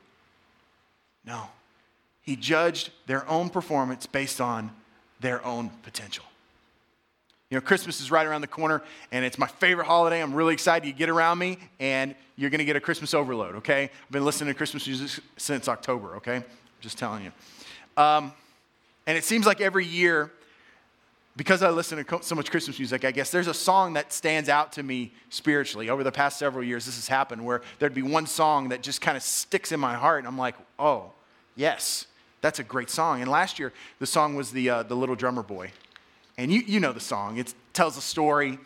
No. 1.25 1.45
He 2.23 2.37
judged 2.37 2.91
their 3.07 3.29
own 3.29 3.49
performance 3.49 4.07
based 4.07 4.41
on 4.41 4.71
their 5.21 5.45
own 5.45 5.71
potential. 5.83 6.25
You 7.51 7.57
know, 7.57 7.61
Christmas 7.63 8.01
is 8.01 8.11
right 8.11 8.27
around 8.27 8.43
the 8.43 8.47
corner, 8.47 8.83
and 9.11 9.25
it's 9.25 9.37
my 9.37 9.49
favorite 9.49 9.87
holiday. 9.87 10.23
I'm 10.23 10.35
really 10.35 10.55
excited. 10.55 10.87
You 10.87 10.93
get 10.93 11.09
around 11.09 11.39
me, 11.39 11.59
and 11.81 12.15
you're 12.37 12.51
going 12.51 12.61
to 12.61 12.65
get 12.65 12.77
a 12.77 12.81
Christmas 12.81 13.13
overload, 13.13 13.57
okay? 13.57 13.85
I've 13.85 14.11
been 14.13 14.25
listening 14.25 14.53
to 14.53 14.57
Christmas 14.57 14.87
music 14.87 15.25
since 15.37 15.67
October, 15.67 16.15
okay? 16.17 16.37
I'm 16.37 16.45
just 16.81 16.97
telling 16.97 17.25
you. 17.25 17.33
Um, 18.01 18.33
and 19.07 19.19
it 19.19 19.25
seems 19.25 19.45
like 19.45 19.61
every 19.61 19.85
year 19.85 20.33
because 21.37 21.63
I 21.63 21.69
listen 21.69 22.03
to 22.03 22.23
so 22.23 22.35
much 22.35 22.51
Christmas 22.51 22.79
music, 22.79 23.05
I 23.05 23.11
guess 23.11 23.31
there's 23.31 23.47
a 23.47 23.55
song 23.55 23.93
that 23.93 24.11
stands 24.11 24.49
out 24.49 24.73
to 24.73 24.83
me 24.83 25.13
spiritually. 25.29 25.91
Over 25.91 26.03
the 26.03 26.13
past 26.13 26.39
several 26.39 26.65
years, 26.65 26.87
this 26.87 26.97
has 26.97 27.09
happened 27.09 27.45
where 27.45 27.61
there'd 27.79 27.95
be 27.95 28.03
one 28.03 28.27
song 28.27 28.71
that 28.71 28.83
just 28.83 29.03
kind 29.03 29.19
of 29.19 29.23
sticks 29.23 29.71
in 29.71 29.79
my 29.79 29.95
heart, 29.95 30.21
and 30.21 30.29
I'm 30.29 30.39
like, 30.39 30.55
oh, 30.79 31.13
yes, 31.57 32.07
that's 32.41 32.59
a 32.59 32.65
great 32.65 32.89
song. 32.89 33.21
And 33.21 33.31
last 33.31 33.59
year, 33.59 33.73
the 33.99 34.07
song 34.07 34.35
was 34.35 34.51
the, 34.51 34.71
uh, 34.71 34.83
the 34.83 34.97
Little 34.97 35.15
Drummer 35.15 35.43
Boy. 35.43 35.71
And 36.39 36.51
you, 36.51 36.61
you 36.61 36.81
know 36.81 36.93
the 36.93 37.01
song. 37.01 37.37
It 37.37 37.53
tells 37.75 37.99
a 37.99 38.03
story. 38.03 38.59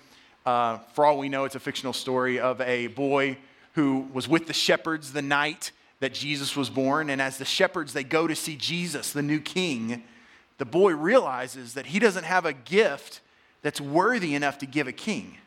Uh, 0.46 0.78
for 0.94 1.04
all 1.04 1.18
we 1.18 1.28
know, 1.28 1.44
it's 1.44 1.56
a 1.56 1.60
fictional 1.60 1.92
story 1.92 2.38
of 2.38 2.60
a 2.60 2.86
boy 2.88 3.36
who 3.72 4.08
was 4.12 4.28
with 4.28 4.46
the 4.46 4.52
shepherds 4.52 5.12
the 5.12 5.22
night 5.22 5.72
that 6.04 6.12
Jesus 6.12 6.54
was 6.54 6.68
born. 6.68 7.08
And 7.08 7.20
as 7.20 7.38
the 7.38 7.46
shepherds, 7.46 7.94
they 7.94 8.04
go 8.04 8.26
to 8.26 8.36
see 8.36 8.56
Jesus, 8.56 9.12
the 9.12 9.22
new 9.22 9.40
king 9.40 10.04
the 10.58 10.64
boy 10.64 10.92
realizes 10.92 11.74
that 11.74 11.86
he 11.86 11.98
doesn't 11.98 12.24
have 12.24 12.46
a 12.46 12.52
gift 12.52 13.20
that's 13.62 13.80
worthy 13.80 14.34
enough 14.34 14.58
to 14.58 14.66
give 14.66 14.86
a 14.86 14.92
king. 14.92 15.38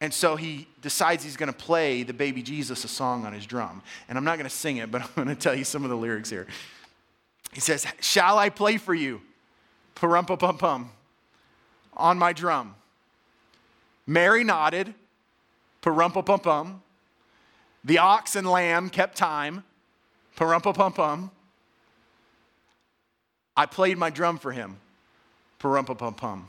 And 0.00 0.12
so 0.12 0.36
he 0.36 0.68
decides 0.82 1.24
he's 1.24 1.36
going 1.36 1.52
to 1.52 1.58
play 1.58 2.02
the 2.02 2.12
baby 2.12 2.42
Jesus 2.42 2.84
a 2.84 2.88
song 2.88 3.24
on 3.24 3.32
his 3.32 3.46
drum. 3.46 3.82
And 4.08 4.18
I'm 4.18 4.24
not 4.24 4.36
going 4.36 4.48
to 4.48 4.54
sing 4.54 4.76
it, 4.76 4.90
but 4.90 5.02
I'm 5.16 5.24
going 5.24 5.28
to 5.28 5.34
tell 5.34 5.54
you 5.54 5.64
some 5.64 5.84
of 5.84 5.90
the 5.90 5.96
lyrics 5.96 6.30
here. 6.30 6.46
He 7.52 7.60
says, 7.60 7.86
Shall 8.00 8.38
I 8.38 8.50
play 8.50 8.76
for 8.76 8.94
you? 8.94 9.22
Parumpa 9.96 10.38
pum 10.38 10.58
pum 10.58 10.90
on 11.96 12.18
my 12.18 12.34
drum. 12.34 12.74
Mary 14.06 14.44
nodded, 14.44 14.94
parumpa 15.82 16.24
pum 16.24 16.40
pum. 16.40 16.82
The 17.86 17.98
ox 17.98 18.34
and 18.34 18.48
lamb 18.48 18.90
kept 18.90 19.16
time, 19.16 19.62
parumpa 20.36 20.74
pum 20.74 20.92
pum. 20.92 21.30
I 23.56 23.66
played 23.66 23.96
my 23.96 24.10
drum 24.10 24.38
for 24.38 24.50
him. 24.50 24.76
Parumpa 25.60 25.96
pum 25.96 26.14
pum. 26.14 26.48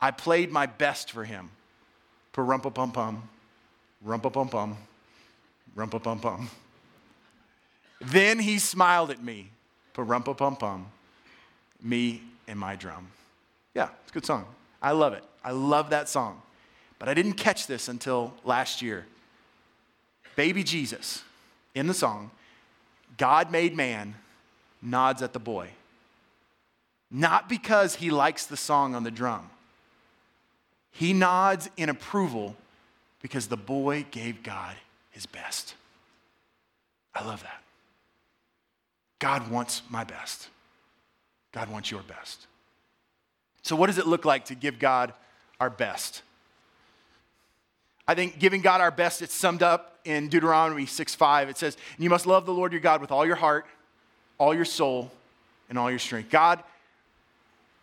I 0.00 0.12
played 0.12 0.52
my 0.52 0.66
best 0.66 1.10
for 1.10 1.24
him. 1.24 1.50
Parumpa 2.32 2.72
pum 2.72 2.92
pum. 2.92 3.28
Rumpa 4.06 4.32
pum 4.32 4.48
pum. 4.48 4.76
Rumpa 5.76 6.00
pum 6.00 6.20
pum. 6.20 6.48
Then 8.00 8.38
he 8.38 8.60
smiled 8.60 9.10
at 9.10 9.20
me. 9.22 9.50
Parumpa 9.94 10.36
pum 10.36 10.54
pum. 10.54 10.86
Me 11.82 12.22
and 12.46 12.56
my 12.56 12.76
drum. 12.76 13.08
Yeah, 13.74 13.88
it's 14.02 14.12
a 14.12 14.14
good 14.14 14.26
song. 14.26 14.44
I 14.80 14.92
love 14.92 15.12
it. 15.12 15.24
I 15.42 15.50
love 15.50 15.90
that 15.90 16.08
song. 16.08 16.40
But 17.00 17.08
I 17.08 17.14
didn't 17.14 17.32
catch 17.32 17.66
this 17.66 17.88
until 17.88 18.32
last 18.44 18.80
year. 18.80 19.06
Baby 20.36 20.62
Jesus, 20.62 21.22
in 21.74 21.86
the 21.86 21.94
song, 21.94 22.30
God 23.16 23.50
made 23.50 23.76
man, 23.76 24.14
nods 24.82 25.22
at 25.22 25.32
the 25.32 25.38
boy 25.38 25.70
not 27.10 27.48
because 27.48 27.96
he 27.96 28.10
likes 28.10 28.46
the 28.46 28.56
song 28.56 28.94
on 28.94 29.02
the 29.02 29.10
drum. 29.10 29.50
He 30.92 31.12
nods 31.12 31.68
in 31.76 31.88
approval 31.88 32.56
because 33.20 33.48
the 33.48 33.56
boy 33.56 34.06
gave 34.10 34.42
God 34.42 34.76
his 35.10 35.26
best. 35.26 35.74
I 37.14 37.26
love 37.26 37.42
that. 37.42 37.62
God 39.18 39.50
wants 39.50 39.82
my 39.90 40.04
best. 40.04 40.48
God 41.52 41.68
wants 41.68 41.90
your 41.90 42.02
best. 42.02 42.46
So, 43.62 43.76
what 43.76 43.88
does 43.88 43.98
it 43.98 44.06
look 44.06 44.24
like 44.24 44.46
to 44.46 44.54
give 44.54 44.78
God 44.78 45.12
our 45.58 45.68
best? 45.68 46.22
I 48.06 48.14
think 48.14 48.38
giving 48.38 48.62
God 48.62 48.80
our 48.80 48.90
best, 48.90 49.20
it's 49.20 49.34
summed 49.34 49.62
up 49.62 49.89
in 50.04 50.28
Deuteronomy 50.28 50.86
6 50.86 51.14
5. 51.14 51.48
It 51.48 51.58
says, 51.58 51.76
You 51.98 52.10
must 52.10 52.26
love 52.26 52.46
the 52.46 52.54
Lord 52.54 52.72
your 52.72 52.80
God 52.80 53.00
with 53.00 53.10
all 53.10 53.26
your 53.26 53.36
heart, 53.36 53.66
all 54.38 54.54
your 54.54 54.64
soul, 54.64 55.10
and 55.68 55.78
all 55.78 55.90
your 55.90 55.98
strength. 55.98 56.30
God 56.30 56.62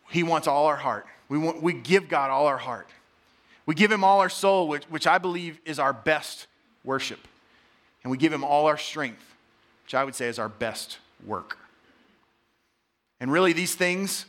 he 0.09 0.23
wants 0.23 0.47
all 0.47 0.67
our 0.67 0.75
heart. 0.75 1.05
We, 1.29 1.37
want, 1.37 1.61
we 1.61 1.73
give 1.73 2.07
God 2.07 2.29
all 2.29 2.47
our 2.47 2.57
heart. 2.57 2.87
We 3.65 3.75
give 3.75 3.91
Him 3.91 4.03
all 4.03 4.21
our 4.21 4.29
soul, 4.29 4.67
which, 4.67 4.85
which 4.85 5.07
I 5.07 5.17
believe 5.17 5.59
is 5.65 5.79
our 5.79 5.93
best 5.93 6.47
worship. 6.83 7.19
And 8.03 8.11
we 8.11 8.17
give 8.17 8.31
Him 8.31 8.43
all 8.43 8.67
our 8.67 8.77
strength 8.77 9.23
which 9.83 9.95
I 9.95 10.03
would 10.03 10.15
say 10.15 10.27
is 10.27 10.37
our 10.37 10.49
best 10.49 10.97
work. 11.25 11.57
And 13.21 13.31
really, 13.31 13.53
these 13.53 13.73
things 13.73 14.25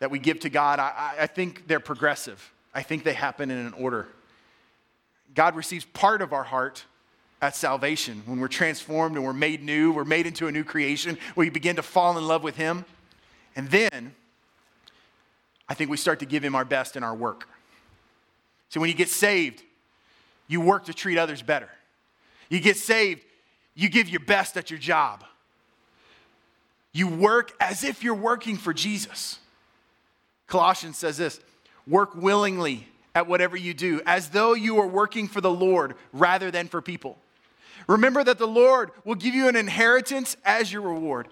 that 0.00 0.10
we 0.10 0.18
give 0.18 0.40
to 0.40 0.48
God, 0.48 0.80
I, 0.80 1.14
I 1.20 1.26
think 1.28 1.68
they're 1.68 1.78
progressive. 1.78 2.52
I 2.74 2.82
think 2.82 3.04
they 3.04 3.12
happen 3.12 3.48
in 3.52 3.56
an 3.56 3.72
order. 3.74 4.08
God 5.32 5.54
receives 5.54 5.84
part 5.84 6.22
of 6.22 6.32
our 6.32 6.42
heart 6.42 6.86
at 7.42 7.54
salvation 7.54 8.22
when 8.26 8.40
we're 8.40 8.48
transformed 8.48 9.16
and 9.16 9.24
we're 9.24 9.32
made 9.32 9.62
new, 9.62 9.92
we're 9.92 10.04
made 10.04 10.26
into 10.26 10.46
a 10.46 10.52
new 10.52 10.64
creation, 10.64 11.18
we 11.34 11.50
begin 11.50 11.76
to 11.76 11.82
fall 11.82 12.16
in 12.16 12.26
love 12.26 12.42
with 12.42 12.56
Him. 12.56 12.84
And 13.54 13.70
then 13.70 14.14
I 15.68 15.74
think 15.74 15.90
we 15.90 15.96
start 15.96 16.20
to 16.20 16.26
give 16.26 16.42
Him 16.42 16.54
our 16.54 16.64
best 16.64 16.96
in 16.96 17.02
our 17.02 17.14
work. 17.14 17.48
So 18.68 18.80
when 18.80 18.88
you 18.88 18.96
get 18.96 19.08
saved, 19.08 19.62
you 20.48 20.60
work 20.60 20.86
to 20.86 20.94
treat 20.94 21.18
others 21.18 21.42
better. 21.42 21.68
You 22.48 22.60
get 22.60 22.76
saved, 22.76 23.22
you 23.74 23.88
give 23.88 24.08
your 24.08 24.20
best 24.20 24.56
at 24.56 24.70
your 24.70 24.78
job. 24.78 25.24
You 26.92 27.08
work 27.08 27.52
as 27.60 27.84
if 27.84 28.02
you're 28.02 28.14
working 28.14 28.56
for 28.56 28.72
Jesus. 28.72 29.38
Colossians 30.46 30.96
says 30.96 31.18
this 31.18 31.40
work 31.86 32.14
willingly 32.14 32.88
at 33.14 33.26
whatever 33.26 33.56
you 33.56 33.74
do, 33.74 34.00
as 34.06 34.30
though 34.30 34.54
you 34.54 34.78
are 34.78 34.86
working 34.86 35.28
for 35.28 35.40
the 35.40 35.50
Lord 35.50 35.94
rather 36.12 36.50
than 36.50 36.68
for 36.68 36.82
people. 36.82 37.18
Remember 37.86 38.24
that 38.24 38.38
the 38.38 38.46
Lord 38.46 38.90
will 39.04 39.14
give 39.14 39.34
you 39.34 39.48
an 39.48 39.56
inheritance 39.56 40.36
as 40.44 40.72
your 40.72 40.82
reward, 40.82 41.28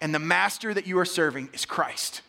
and 0.00 0.14
the 0.14 0.18
master 0.18 0.74
that 0.74 0.86
you 0.86 0.98
are 0.98 1.04
serving 1.04 1.48
is 1.52 1.64
Christ. 1.64 2.22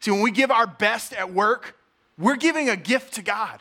See, 0.00 0.10
when 0.10 0.20
we 0.20 0.30
give 0.30 0.50
our 0.50 0.66
best 0.66 1.12
at 1.12 1.32
work, 1.32 1.76
we're 2.18 2.36
giving 2.36 2.68
a 2.68 2.76
gift 2.76 3.14
to 3.14 3.22
God. 3.22 3.60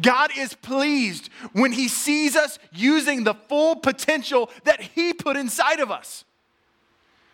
God 0.00 0.30
is 0.36 0.54
pleased 0.54 1.28
when 1.52 1.72
He 1.72 1.88
sees 1.88 2.36
us 2.36 2.58
using 2.72 3.24
the 3.24 3.34
full 3.34 3.76
potential 3.76 4.50
that 4.64 4.80
He 4.80 5.12
put 5.12 5.36
inside 5.36 5.80
of 5.80 5.90
us. 5.90 6.24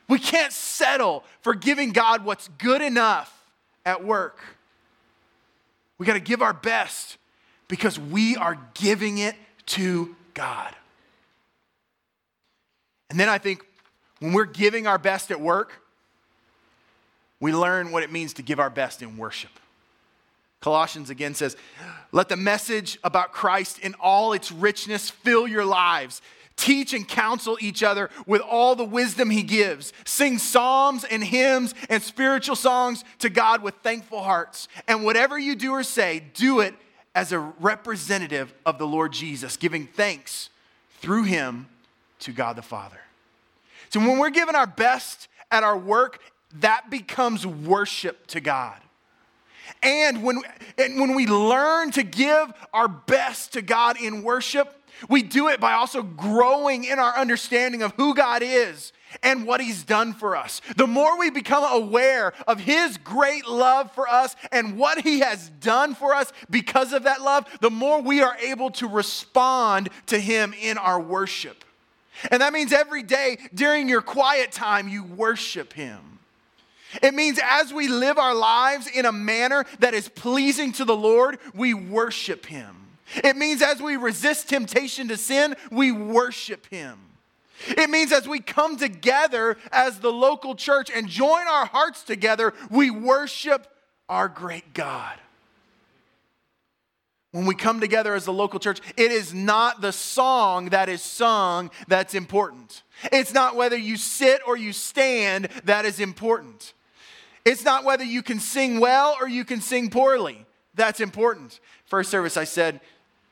We 0.09 0.19
can't 0.19 0.53
settle 0.53 1.25
for 1.43 1.55
giving 1.55 1.93
God 1.93 2.25
what's 2.25 2.49
good 2.59 2.81
enough 2.81 3.33
at 3.85 4.05
work. 4.05 4.38
We 5.99 6.07
got 6.07 6.14
to 6.14 6.21
give 6.21 6.43
our 6.43 6.53
best 6.53 7.19
because 7.69 7.99
we 7.99 8.37
are 8.37 8.59
giving 8.75 9.19
it 9.19 9.37
to 9.67 10.17
God. 10.38 10.72
And 13.11 13.18
then 13.18 13.29
I 13.29 13.38
think 13.38 13.66
when 14.20 14.33
we're 14.33 14.44
giving 14.44 14.87
our 14.87 14.96
best 14.96 15.33
at 15.33 15.40
work, 15.40 15.83
we 17.40 17.53
learn 17.53 17.90
what 17.90 18.05
it 18.05 18.12
means 18.12 18.35
to 18.35 18.42
give 18.42 18.61
our 18.61 18.70
best 18.70 19.03
in 19.03 19.16
worship. 19.16 19.51
Colossians 20.61 21.11
again 21.11 21.35
says, 21.35 21.57
Let 22.12 22.29
the 22.29 22.37
message 22.37 23.01
about 23.03 23.33
Christ 23.33 23.81
in 23.81 23.96
all 24.01 24.33
its 24.33 24.53
richness 24.53 25.11
fill 25.11 25.48
your 25.48 25.64
lives. 25.64 26.22
Teach 26.55 26.94
and 26.94 27.07
counsel 27.07 27.59
each 27.61 27.83
other 27.83 28.09
with 28.24 28.40
all 28.40 28.77
the 28.77 28.85
wisdom 28.85 29.31
he 29.31 29.42
gives. 29.42 29.92
Sing 30.05 30.38
psalms 30.38 31.03
and 31.03 31.24
hymns 31.24 31.74
and 31.88 32.01
spiritual 32.01 32.55
songs 32.55 33.03
to 33.18 33.29
God 33.29 33.61
with 33.61 33.74
thankful 33.83 34.22
hearts. 34.22 34.68
And 34.87 35.05
whatever 35.05 35.37
you 35.37 35.57
do 35.57 35.72
or 35.72 35.83
say, 35.83 36.22
do 36.35 36.61
it 36.61 36.74
as 37.14 37.33
a 37.33 37.38
representative 37.38 38.53
of 38.64 38.79
the 38.79 38.87
Lord 38.87 39.12
Jesus, 39.12 39.57
giving 39.57 39.87
thanks 39.87 40.51
through 41.01 41.25
him 41.25 41.68
to 42.21 42.33
God 42.33 42.57
the 42.57 42.62
Father. 42.62 43.01
So 43.90 44.01
when 44.01 44.18
we're 44.18 44.31
giving 44.31 44.55
our 44.55 44.66
best 44.66 45.29
at 45.51 45.62
our 45.62 45.79
work, 45.79 46.21
that 46.61 46.90
becomes 46.90 47.47
worship 47.47 48.27
to 48.29 48.40
God. 48.40 48.79
And 49.83 50.23
when, 50.23 50.40
and 50.77 51.01
when 51.01 51.14
we 51.14 51.27
learn 51.27 51.90
to 51.92 52.03
give 52.03 52.53
our 52.73 52.88
best 52.88 53.53
to 53.53 53.62
God 53.62 54.01
in 54.01 54.23
worship, 54.23 54.75
we 55.08 55.22
do 55.22 55.48
it 55.48 55.61
by 55.61 55.72
also 55.72 56.02
growing 56.02 56.84
in 56.84 56.98
our 56.98 57.16
understanding 57.16 57.82
of 57.82 57.92
who 57.96 58.14
God 58.14 58.42
is 58.42 58.92
and 59.22 59.46
what 59.46 59.61
He's 59.61 59.84
done 59.84 60.12
for 60.12 60.37
us. 60.37 60.61
The 60.76 60.87
more 60.87 61.18
we 61.18 61.30
become 61.30 61.64
aware 61.64 62.32
of 62.46 62.61
His 62.61 62.98
great 62.98 63.46
love 63.46 63.92
for 63.92 64.08
us 64.08 64.37
and 64.52 64.78
what 64.78 65.00
He 65.00 65.20
has 65.20 65.50
done 65.61 65.94
for 65.94 66.14
us 66.14 66.32
because 66.50 66.92
of 66.92 67.04
that 67.04 67.22
love, 67.22 67.46
the 67.61 67.70
more 67.70 68.00
we 68.00 68.20
are 68.20 68.37
able 68.38 68.70
to 68.72 68.88
respond 68.88 69.88
to 70.06 70.18
Him 70.18 70.54
in 70.61 70.78
our 70.78 71.00
worship. 71.00 71.64
And 72.30 72.42
that 72.42 72.52
means 72.52 72.72
every 72.72 73.02
day 73.02 73.38
during 73.54 73.88
your 73.88 74.02
quiet 74.02 74.52
time, 74.52 74.88
you 74.88 75.04
worship 75.04 75.72
Him. 75.72 76.18
It 77.02 77.14
means 77.14 77.38
as 77.42 77.72
we 77.72 77.87
live 77.88 78.18
our 78.18 78.34
lives 78.34 78.87
in 78.87 79.04
a 79.04 79.12
manner 79.12 79.66
that 79.80 79.94
is 79.94 80.08
pleasing 80.08 80.72
to 80.72 80.84
the 80.84 80.96
Lord, 80.96 81.38
we 81.54 81.74
worship 81.74 82.46
Him. 82.46 82.78
It 83.16 83.37
means 83.37 83.62
as 83.62 83.81
we 83.81 83.97
resist 83.97 84.49
temptation 84.49 85.09
to 85.09 85.16
sin, 85.16 85.57
we 85.71 85.92
worship 85.92 86.66
Him. 86.66 86.99
It 87.66 87.90
means 87.90 88.12
as 88.12 88.29
we 88.29 88.38
come 88.40 88.77
together 88.77 89.57
as 89.73 89.99
the 89.99 90.12
local 90.12 90.55
church 90.55 90.90
and 90.94 91.09
join 91.09 91.49
our 91.49 91.66
hearts 91.66 92.03
together, 92.03 92.55
we 92.71 92.90
worship 92.90 93.66
our 94.09 94.29
great 94.29 94.75
God. 94.75 95.18
When 97.33 97.44
we 97.44 97.55
come 97.55 97.81
together 97.81 98.14
as 98.14 98.25
the 98.25 98.33
local 98.33 98.59
church, 98.59 98.81
it 98.97 99.12
is 99.12 99.35
not 99.35 99.81
the 99.81 99.92
song 99.92 100.71
that 100.71 100.88
is 100.88 101.03
sung 101.03 101.71
that's 101.87 102.14
important. 102.14 102.83
It's 103.12 103.35
not 103.35 103.55
whether 103.55 103.77
you 103.77 103.97
sit 103.97 104.40
or 104.47 104.57
you 104.57 104.73
stand 104.73 105.49
that 105.64 105.85
is 105.85 106.01
important. 106.01 106.73
It's 107.44 107.64
not 107.64 107.85
whether 107.85 108.05
you 108.05 108.23
can 108.23 108.40
sing 108.40 108.81
well 108.81 109.16
or 109.21 109.29
you 109.29 109.44
can 109.44 109.61
sing 109.61 109.90
poorly. 109.90 110.47
That's 110.75 111.01
important. 111.01 111.61
First 111.85 112.11
service, 112.11 112.37
I 112.37 112.44
said, 112.44 112.81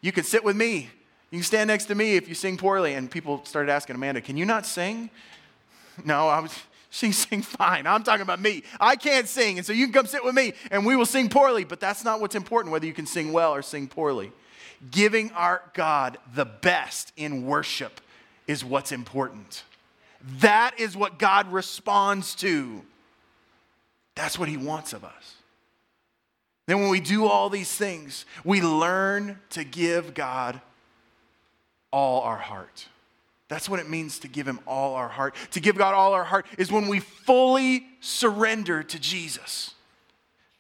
You 0.01 0.13
can 0.13 0.25
sit 0.25 0.45
with 0.45 0.57
me. 0.57 0.91
You 1.31 1.39
can 1.39 1.45
stand 1.45 1.69
next 1.69 1.87
to 1.87 1.95
me 1.95 2.17
if 2.17 2.29
you 2.29 2.35
sing 2.35 2.57
poorly. 2.57 2.95
And 2.95 3.11
people 3.11 3.45
started 3.45 3.71
asking 3.71 3.97
Amanda, 3.97 4.21
Can 4.21 4.37
you 4.37 4.45
not 4.45 4.67
sing? 4.67 5.11
No, 6.05 6.29
I 6.29 6.41
was. 6.41 6.53
She 6.89 7.13
sing 7.13 7.43
fine. 7.43 7.87
I'm 7.87 8.05
talking 8.05 8.23
about 8.23 8.41
me. 8.41 8.63
I 8.81 8.97
can't 8.97 9.29
sing, 9.29 9.59
and 9.59 9.67
so 9.67 9.75
you 9.75 9.85
can 9.85 9.93
come 9.93 10.07
sit 10.07 10.25
with 10.25 10.35
me, 10.35 10.55
and 10.71 10.87
we 10.87 10.97
will 10.97 11.05
sing 11.05 11.29
poorly. 11.29 11.65
But 11.65 11.79
that's 11.79 12.05
not 12.05 12.21
what's 12.21 12.35
important, 12.35 12.73
whether 12.73 12.87
you 12.87 12.95
can 12.95 13.05
sing 13.05 13.35
well 13.35 13.53
or 13.53 13.61
sing 13.61 13.87
poorly. 13.87 14.33
Giving 14.91 15.31
our 15.33 15.63
God 15.75 16.17
the 16.35 16.47
best 16.47 17.13
in 17.17 17.45
worship 17.45 18.01
is 18.47 18.65
what's 18.65 18.93
important. 18.93 19.65
That 20.41 20.79
is 20.79 20.97
what 20.97 21.19
God 21.19 21.53
responds 21.53 22.35
to. 22.37 22.83
That's 24.15 24.39
what 24.39 24.49
He 24.49 24.57
wants 24.57 24.93
of 24.95 25.05
us. 25.05 25.36
Then, 26.67 26.81
when 26.81 26.91
we 26.91 27.01
do 27.01 27.27
all 27.27 27.49
these 27.49 27.73
things, 27.73 28.27
we 28.45 28.61
learn 28.61 29.39
to 29.51 29.63
give 29.63 30.15
God 30.15 30.61
all 31.93 32.23
our 32.23 32.37
heart. 32.37 32.89
That's 33.49 33.69
what 33.69 33.79
it 33.79 33.89
means 33.89 34.19
to 34.21 34.29
give 34.29 34.47
Him 34.49 34.59
all 34.67 34.95
our 34.95 35.09
heart. 35.09 35.37
To 35.53 35.61
give 35.61 35.77
God 35.77 35.95
all 35.95 36.13
our 36.13 36.25
heart 36.25 36.47
is 36.59 36.73
when 36.73 36.89
we 36.89 36.99
fully 36.99 37.87
surrender 38.01 38.83
to 38.83 38.99
Jesus. 38.99 39.75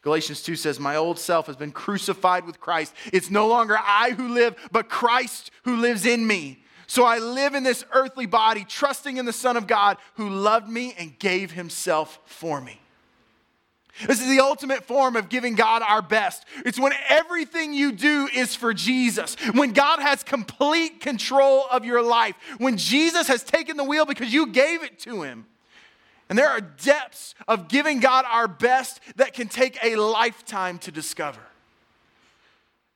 Galatians 0.02 0.42
2 0.42 0.54
says, 0.54 0.78
My 0.78 0.94
old 0.94 1.18
self 1.18 1.48
has 1.48 1.56
been 1.56 1.72
crucified 1.72 2.46
with 2.46 2.60
Christ. 2.60 2.94
It's 3.12 3.28
no 3.28 3.48
longer 3.48 3.76
I 3.76 4.12
who 4.16 4.28
live, 4.28 4.54
but 4.70 4.88
Christ 4.88 5.50
who 5.64 5.76
lives 5.76 6.06
in 6.06 6.24
me. 6.24 6.62
So 6.86 7.04
I 7.04 7.18
live 7.18 7.56
in 7.56 7.64
this 7.64 7.84
earthly 7.90 8.26
body, 8.26 8.64
trusting 8.64 9.16
in 9.16 9.24
the 9.24 9.32
Son 9.32 9.56
of 9.56 9.66
God 9.66 9.96
who 10.14 10.28
loved 10.28 10.68
me 10.68 10.94
and 10.96 11.18
gave 11.18 11.50
Himself 11.50 12.20
for 12.24 12.60
me. 12.60 12.80
This 14.04 14.20
is 14.20 14.28
the 14.28 14.40
ultimate 14.40 14.84
form 14.84 15.16
of 15.16 15.28
giving 15.28 15.54
God 15.54 15.82
our 15.82 16.02
best. 16.02 16.44
It's 16.64 16.78
when 16.78 16.92
everything 17.08 17.72
you 17.72 17.92
do 17.92 18.28
is 18.34 18.54
for 18.54 18.74
Jesus, 18.74 19.36
when 19.54 19.72
God 19.72 20.00
has 20.00 20.22
complete 20.22 21.00
control 21.00 21.64
of 21.70 21.84
your 21.84 22.02
life, 22.02 22.34
when 22.58 22.76
Jesus 22.76 23.28
has 23.28 23.42
taken 23.42 23.76
the 23.76 23.84
wheel 23.84 24.04
because 24.04 24.32
you 24.32 24.48
gave 24.48 24.82
it 24.82 24.98
to 25.00 25.22
him. 25.22 25.46
And 26.28 26.38
there 26.38 26.48
are 26.48 26.60
depths 26.60 27.34
of 27.48 27.68
giving 27.68 28.00
God 28.00 28.24
our 28.28 28.48
best 28.48 29.00
that 29.16 29.32
can 29.32 29.48
take 29.48 29.78
a 29.82 29.96
lifetime 29.96 30.78
to 30.80 30.90
discover. 30.90 31.40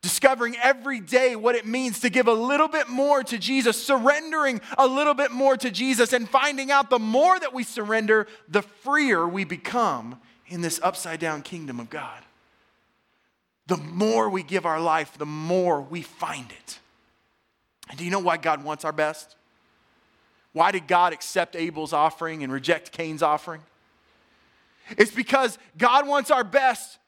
Discovering 0.02 0.56
every 0.62 0.98
day 0.98 1.36
what 1.36 1.54
it 1.54 1.66
means 1.66 2.00
to 2.00 2.10
give 2.10 2.26
a 2.26 2.32
little 2.32 2.68
bit 2.68 2.88
more 2.88 3.22
to 3.22 3.38
Jesus, 3.38 3.82
surrendering 3.82 4.60
a 4.76 4.86
little 4.86 5.14
bit 5.14 5.30
more 5.30 5.56
to 5.56 5.70
Jesus, 5.70 6.12
and 6.12 6.28
finding 6.28 6.70
out 6.70 6.90
the 6.90 6.98
more 6.98 7.38
that 7.38 7.54
we 7.54 7.62
surrender, 7.62 8.26
the 8.48 8.62
freer 8.62 9.28
we 9.28 9.44
become 9.44 10.18
in 10.50 10.60
this 10.60 10.78
upside 10.82 11.20
down 11.20 11.42
kingdom 11.42 11.80
of 11.80 11.88
God. 11.88 12.22
The 13.66 13.76
more 13.78 14.28
we 14.28 14.42
give 14.42 14.66
our 14.66 14.80
life, 14.80 15.16
the 15.16 15.24
more 15.24 15.80
we 15.80 16.02
find 16.02 16.50
it. 16.50 16.78
And 17.88 17.96
do 17.96 18.04
you 18.04 18.10
know 18.10 18.18
why 18.18 18.36
God 18.36 18.62
wants 18.62 18.84
our 18.84 18.92
best? 18.92 19.36
Why 20.52 20.72
did 20.72 20.88
God 20.88 21.12
accept 21.12 21.54
Abel's 21.56 21.92
offering 21.92 22.42
and 22.42 22.52
reject 22.52 22.92
Cain's 22.92 23.22
offering? 23.22 23.62
It's 24.98 25.12
because 25.12 25.58
God 25.78 26.06
wants 26.08 26.30
our 26.30 26.42
best 26.42 26.98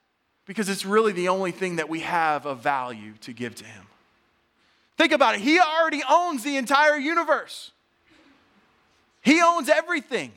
because 0.46 0.68
it's 0.68 0.85
really 0.85 1.12
the 1.12 1.28
only 1.28 1.50
thing 1.50 1.76
that 1.76 1.88
we 1.88 2.00
have 2.00 2.46
of 2.46 2.61
value 2.61 3.14
to 3.22 3.33
give 3.33 3.57
to 3.57 3.64
Him. 3.64 3.87
Think 4.96 5.12
about 5.12 5.35
it. 5.35 5.40
He 5.40 5.59
already 5.59 6.02
owns 6.09 6.44
the 6.44 6.57
entire 6.57 6.96
universe, 6.96 7.72
He 9.20 9.40
owns 9.42 9.68
everything. 9.68 10.33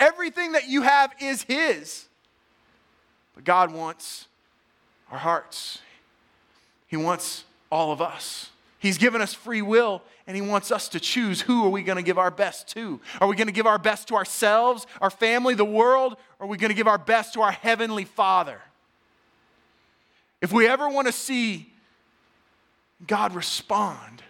Everything 0.00 0.52
that 0.52 0.68
you 0.68 0.82
have 0.82 1.12
is 1.20 1.42
His. 1.42 2.07
But 3.38 3.44
God 3.44 3.72
wants 3.72 4.26
our 5.12 5.18
hearts, 5.18 5.78
He 6.88 6.96
wants 6.96 7.44
all 7.70 7.92
of 7.92 8.02
us. 8.02 8.50
He's 8.80 8.98
given 8.98 9.20
us 9.20 9.32
free 9.32 9.62
will 9.62 10.02
and 10.26 10.36
he 10.36 10.40
wants 10.40 10.72
us 10.72 10.88
to 10.90 11.00
choose 11.00 11.40
who 11.40 11.64
are 11.64 11.68
we 11.68 11.84
going 11.84 11.96
to 11.96 12.02
give 12.02 12.18
our 12.18 12.30
best 12.32 12.66
to? 12.68 13.00
Are 13.20 13.28
we 13.28 13.36
going 13.36 13.46
to 13.46 13.52
give 13.52 13.66
our 13.66 13.78
best 13.78 14.08
to 14.08 14.14
ourselves, 14.14 14.88
our 15.00 15.10
family, 15.10 15.54
the 15.54 15.64
world, 15.64 16.16
or 16.38 16.46
are 16.46 16.48
we 16.48 16.56
going 16.56 16.70
to 16.70 16.74
give 16.74 16.88
our 16.88 16.98
best 16.98 17.34
to 17.34 17.40
our 17.40 17.52
heavenly 17.52 18.04
Father? 18.04 18.60
If 20.40 20.52
we 20.52 20.66
ever 20.66 20.88
want 20.88 21.06
to 21.06 21.12
see 21.12 21.72
God 23.06 23.34
respond 23.34 24.22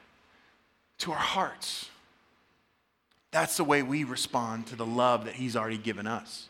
to 0.98 1.12
our 1.12 1.18
hearts, 1.18 1.88
that's 3.30 3.56
the 3.56 3.64
way 3.64 3.82
we 3.82 4.04
respond 4.04 4.66
to 4.66 4.76
the 4.76 4.86
love 4.86 5.24
that 5.24 5.34
he's 5.34 5.56
already 5.56 5.78
given 5.78 6.06
us. 6.06 6.47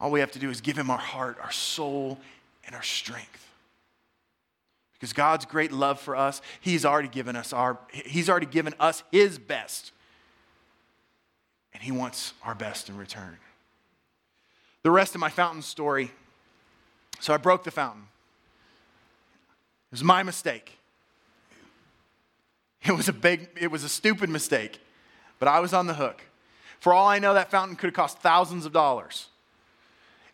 All 0.00 0.10
we 0.10 0.20
have 0.20 0.30
to 0.32 0.38
do 0.38 0.50
is 0.50 0.60
give 0.60 0.78
him 0.78 0.90
our 0.90 0.98
heart, 0.98 1.38
our 1.42 1.50
soul, 1.50 2.18
and 2.64 2.74
our 2.74 2.82
strength. 2.82 3.48
Because 4.94 5.12
God's 5.12 5.44
great 5.44 5.70
love 5.70 6.00
for 6.00 6.16
us, 6.16 6.42
He's 6.60 6.84
already 6.84 7.08
given 7.08 7.36
us 7.36 7.52
our, 7.52 7.78
He's 7.92 8.28
already 8.28 8.46
given 8.46 8.74
us 8.80 9.04
His 9.12 9.38
best. 9.38 9.92
And 11.72 11.82
He 11.82 11.92
wants 11.92 12.34
our 12.44 12.54
best 12.54 12.88
in 12.88 12.96
return. 12.96 13.36
The 14.82 14.90
rest 14.90 15.14
of 15.14 15.20
my 15.20 15.30
fountain 15.30 15.62
story. 15.62 16.10
So 17.20 17.32
I 17.32 17.36
broke 17.36 17.64
the 17.64 17.70
fountain. 17.70 18.04
It 19.88 19.92
was 19.92 20.04
my 20.04 20.22
mistake. 20.22 20.78
It 22.84 22.92
was 22.92 23.08
a 23.08 23.12
big, 23.12 23.48
it 23.60 23.70
was 23.70 23.84
a 23.84 23.88
stupid 23.88 24.30
mistake, 24.30 24.80
but 25.38 25.48
I 25.48 25.60
was 25.60 25.72
on 25.72 25.86
the 25.86 25.94
hook. 25.94 26.22
For 26.80 26.92
all 26.92 27.08
I 27.08 27.18
know, 27.18 27.34
that 27.34 27.50
fountain 27.50 27.76
could 27.76 27.88
have 27.88 27.94
cost 27.94 28.18
thousands 28.18 28.66
of 28.66 28.72
dollars. 28.72 29.28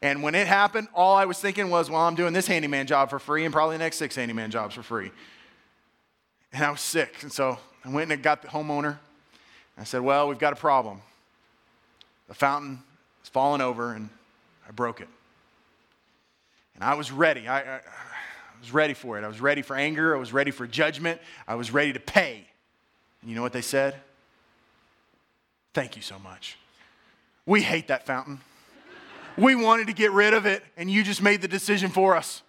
And 0.05 0.23
when 0.23 0.35
it 0.35 0.47
happened, 0.47 0.89
all 0.93 1.17
I 1.17 1.25
was 1.25 1.41
thinking 1.41 1.71
was, 1.71 1.89
well, 1.89 2.03
I'm 2.03 2.15
doing 2.15 2.35
this 2.35 2.47
handyman 2.47 2.87
job 2.87 3.09
for 3.09 3.19
free 3.19 3.47
and 3.47 3.55
probably 3.55 3.77
the 3.77 3.83
next 3.83 3.97
six 3.97 4.15
handyman 4.15 4.51
jobs 4.51 4.75
for 4.75 4.83
free. 4.83 5.11
And 6.53 6.63
I 6.63 6.71
was 6.71 6.83
sick. 6.83 7.23
And 7.23 7.33
so 7.33 7.59
I 7.87 7.89
went 7.89 8.13
and 8.13 8.23
got 8.23 8.43
the 8.43 8.49
homeowner. 8.49 8.99
I 9.79 9.85
said, 9.85 10.03
well, 10.03 10.29
we've 10.29 10.39
got 10.39 10.53
a 10.53 10.57
problem. 10.57 11.01
The 12.29 12.35
fountain 12.35 12.83
is 13.23 13.31
falling 13.31 13.63
over 13.63 13.95
and 13.95 14.11
I 14.69 14.73
broke 14.73 15.01
it. 15.01 15.09
And 16.75 16.85
I 16.85 16.93
was 16.97 17.11
ready. 17.11 17.49
I, 17.49 17.61
I, 17.61 17.77
I 17.77 17.81
was 18.61 18.75
ready 18.75 18.93
for 18.93 19.17
it. 19.17 19.25
I 19.25 19.29
was 19.29 19.41
ready 19.41 19.63
for 19.63 19.75
anger. 19.75 20.15
I 20.15 20.19
was 20.19 20.35
ready 20.35 20.51
for 20.51 20.67
judgment. 20.67 21.19
I 21.49 21.55
was 21.55 21.71
ready 21.71 21.95
to 21.95 22.01
pay. 22.01 22.47
And 23.23 23.31
you 23.31 23.37
know 23.37 23.43
what 23.43 23.55
they 23.55 23.63
said? 23.63 23.95
Thank 25.73 25.97
you 25.97 26.03
so 26.03 26.19
much. 26.19 26.59
We 27.47 27.63
hate 27.63 27.89
that 27.89 28.05
fountain. 28.05 28.41
We 29.37 29.55
wanted 29.55 29.89
to 29.89 29.93
get 29.93 30.13
rid 30.13 30.33
of 30.33 30.47
it, 30.47 30.63
and 30.77 30.91
you 30.91 31.03
just 31.03 31.21
made 31.21 31.43
the 31.43 31.49
decision 31.49 31.91
for 31.91 32.17
us. 32.17 32.43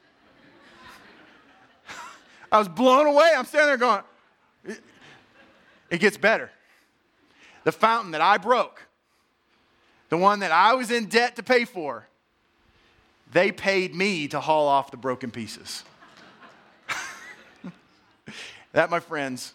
I 2.52 2.60
was 2.60 2.68
blown 2.68 3.08
away. 3.08 3.32
I'm 3.36 3.46
standing 3.46 3.68
there 3.68 3.78
going, 3.78 4.04
it 5.90 6.00
gets 6.00 6.18
better. 6.18 6.52
The 7.64 7.72
fountain 7.72 8.12
that 8.12 8.22
I 8.22 8.38
broke, 8.38 8.84
the 10.10 10.18
one 10.18 10.40
that 10.40 10.52
I 10.52 10.74
was 10.74 10.92
in 10.92 11.06
debt 11.06 11.36
to 11.38 11.44
pay 11.44 11.66
for, 11.66 12.08
they 13.32 13.52
paid 13.52 13.96
me 13.96 14.28
to 14.28 14.40
haul 14.40 14.68
off 14.68 14.92
the 14.92 14.98
broken 14.98 15.32
pieces. 15.32 15.84
that, 18.72 18.92
my 18.92 19.00
friends, 19.00 19.54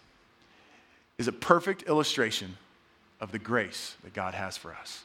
is 1.19 1.29
a 1.29 1.33
perfect 1.33 1.85
illustration 1.85 2.57
of 3.21 3.31
the 3.31 3.39
grace 3.39 3.97
that 4.03 4.13
God 4.13 4.35
has 4.35 4.57
for 4.57 4.75
us. 4.75 5.05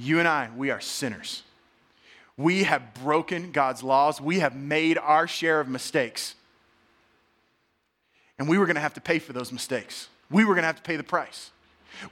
You 0.00 0.18
and 0.18 0.26
I, 0.26 0.48
we 0.56 0.70
are 0.70 0.80
sinners. 0.80 1.42
We 2.36 2.62
have 2.62 2.94
broken 2.94 3.52
God's 3.52 3.82
laws. 3.82 4.18
We 4.18 4.38
have 4.38 4.56
made 4.56 4.96
our 4.96 5.26
share 5.26 5.60
of 5.60 5.68
mistakes. 5.68 6.34
And 8.38 8.48
we 8.48 8.56
were 8.56 8.64
going 8.64 8.76
to 8.76 8.80
have 8.80 8.94
to 8.94 9.00
pay 9.00 9.18
for 9.18 9.34
those 9.34 9.52
mistakes. 9.52 10.08
We 10.30 10.46
were 10.46 10.54
going 10.54 10.62
to 10.62 10.68
have 10.68 10.76
to 10.76 10.82
pay 10.82 10.96
the 10.96 11.04
price. 11.04 11.50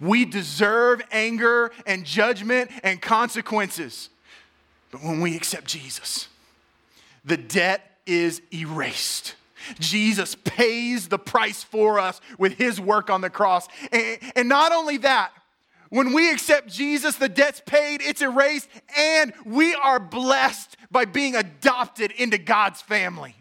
We 0.00 0.26
deserve 0.26 1.00
anger 1.10 1.70
and 1.86 2.04
judgment 2.04 2.70
and 2.82 3.00
consequences. 3.00 4.10
But 4.90 5.02
when 5.02 5.22
we 5.22 5.34
accept 5.34 5.66
Jesus, 5.66 6.28
the 7.24 7.38
debt 7.38 7.98
is 8.04 8.42
erased. 8.52 9.34
Jesus 9.78 10.34
pays 10.34 11.08
the 11.08 11.18
price 11.18 11.62
for 11.62 11.98
us 11.98 12.20
with 12.38 12.54
his 12.54 12.78
work 12.78 13.08
on 13.08 13.22
the 13.22 13.30
cross. 13.30 13.66
And, 13.92 14.18
and 14.36 14.48
not 14.48 14.72
only 14.72 14.98
that, 14.98 15.32
when 15.90 16.12
we 16.12 16.30
accept 16.30 16.68
Jesus, 16.68 17.16
the 17.16 17.28
debt's 17.28 17.62
paid, 17.64 18.02
it's 18.02 18.20
erased, 18.20 18.68
and 18.96 19.32
we 19.44 19.74
are 19.74 19.98
blessed 19.98 20.76
by 20.90 21.04
being 21.04 21.34
adopted 21.34 22.10
into 22.12 22.38
God's 22.38 22.82
family. 22.82 23.34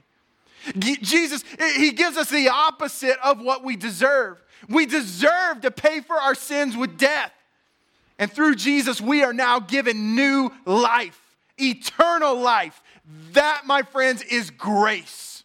Jesus, 0.77 1.43
He 1.75 1.91
gives 1.91 2.17
us 2.17 2.29
the 2.29 2.49
opposite 2.49 3.17
of 3.23 3.41
what 3.41 3.63
we 3.63 3.75
deserve. 3.75 4.41
We 4.69 4.85
deserve 4.85 5.61
to 5.61 5.71
pay 5.71 6.01
for 6.01 6.15
our 6.15 6.35
sins 6.35 6.75
with 6.75 6.97
death. 6.97 7.31
And 8.19 8.31
through 8.31 8.55
Jesus, 8.55 8.99
we 8.99 9.23
are 9.23 9.33
now 9.33 9.59
given 9.59 10.15
new 10.15 10.49
life, 10.65 11.19
eternal 11.57 12.35
life. 12.39 12.81
That, 13.33 13.63
my 13.65 13.83
friends, 13.83 14.23
is 14.23 14.49
grace. 14.49 15.43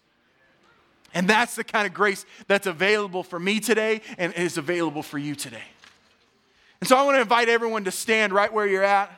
And 1.14 1.28
that's 1.28 1.56
the 1.56 1.64
kind 1.64 1.86
of 1.86 1.92
grace 1.92 2.24
that's 2.46 2.66
available 2.66 3.22
for 3.22 3.38
me 3.38 3.60
today 3.60 4.00
and 4.16 4.32
is 4.34 4.56
available 4.56 5.02
for 5.02 5.18
you 5.18 5.34
today. 5.34 5.62
And 6.82 6.88
so 6.88 6.96
I 6.96 7.04
want 7.04 7.14
to 7.14 7.20
invite 7.20 7.48
everyone 7.48 7.84
to 7.84 7.92
stand 7.92 8.32
right 8.32 8.52
where 8.52 8.66
you're 8.66 8.82
at, 8.82 9.08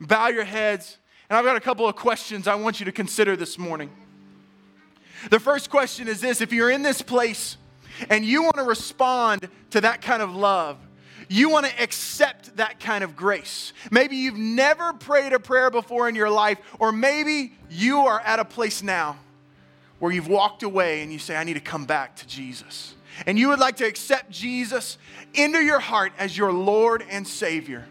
bow 0.00 0.26
your 0.30 0.42
heads, 0.42 0.98
and 1.30 1.36
I've 1.36 1.44
got 1.44 1.56
a 1.56 1.60
couple 1.60 1.86
of 1.86 1.94
questions 1.94 2.48
I 2.48 2.56
want 2.56 2.80
you 2.80 2.86
to 2.86 2.90
consider 2.90 3.36
this 3.36 3.56
morning. 3.56 3.88
The 5.30 5.38
first 5.38 5.70
question 5.70 6.08
is 6.08 6.20
this 6.20 6.40
if 6.40 6.52
you're 6.52 6.70
in 6.70 6.82
this 6.82 7.02
place 7.02 7.56
and 8.10 8.24
you 8.24 8.42
want 8.42 8.56
to 8.56 8.64
respond 8.64 9.48
to 9.70 9.80
that 9.82 10.02
kind 10.02 10.22
of 10.22 10.34
love, 10.34 10.76
you 11.28 11.50
want 11.50 11.66
to 11.66 11.80
accept 11.80 12.56
that 12.56 12.80
kind 12.80 13.04
of 13.04 13.14
grace. 13.14 13.72
Maybe 13.92 14.16
you've 14.16 14.36
never 14.36 14.92
prayed 14.92 15.32
a 15.32 15.38
prayer 15.38 15.70
before 15.70 16.08
in 16.08 16.16
your 16.16 16.30
life, 16.30 16.58
or 16.80 16.90
maybe 16.90 17.52
you 17.70 18.00
are 18.00 18.18
at 18.18 18.40
a 18.40 18.44
place 18.44 18.82
now 18.82 19.18
where 20.00 20.10
you've 20.10 20.26
walked 20.26 20.64
away 20.64 21.02
and 21.02 21.12
you 21.12 21.20
say, 21.20 21.36
I 21.36 21.44
need 21.44 21.54
to 21.54 21.60
come 21.60 21.84
back 21.84 22.16
to 22.16 22.26
Jesus 22.26 22.93
and 23.26 23.38
you 23.38 23.48
would 23.48 23.58
like 23.58 23.76
to 23.76 23.86
accept 23.86 24.30
Jesus 24.30 24.98
into 25.34 25.60
your 25.60 25.80
heart 25.80 26.12
as 26.18 26.36
your 26.36 26.52
Lord 26.52 27.04
and 27.08 27.26
Savior, 27.26 27.86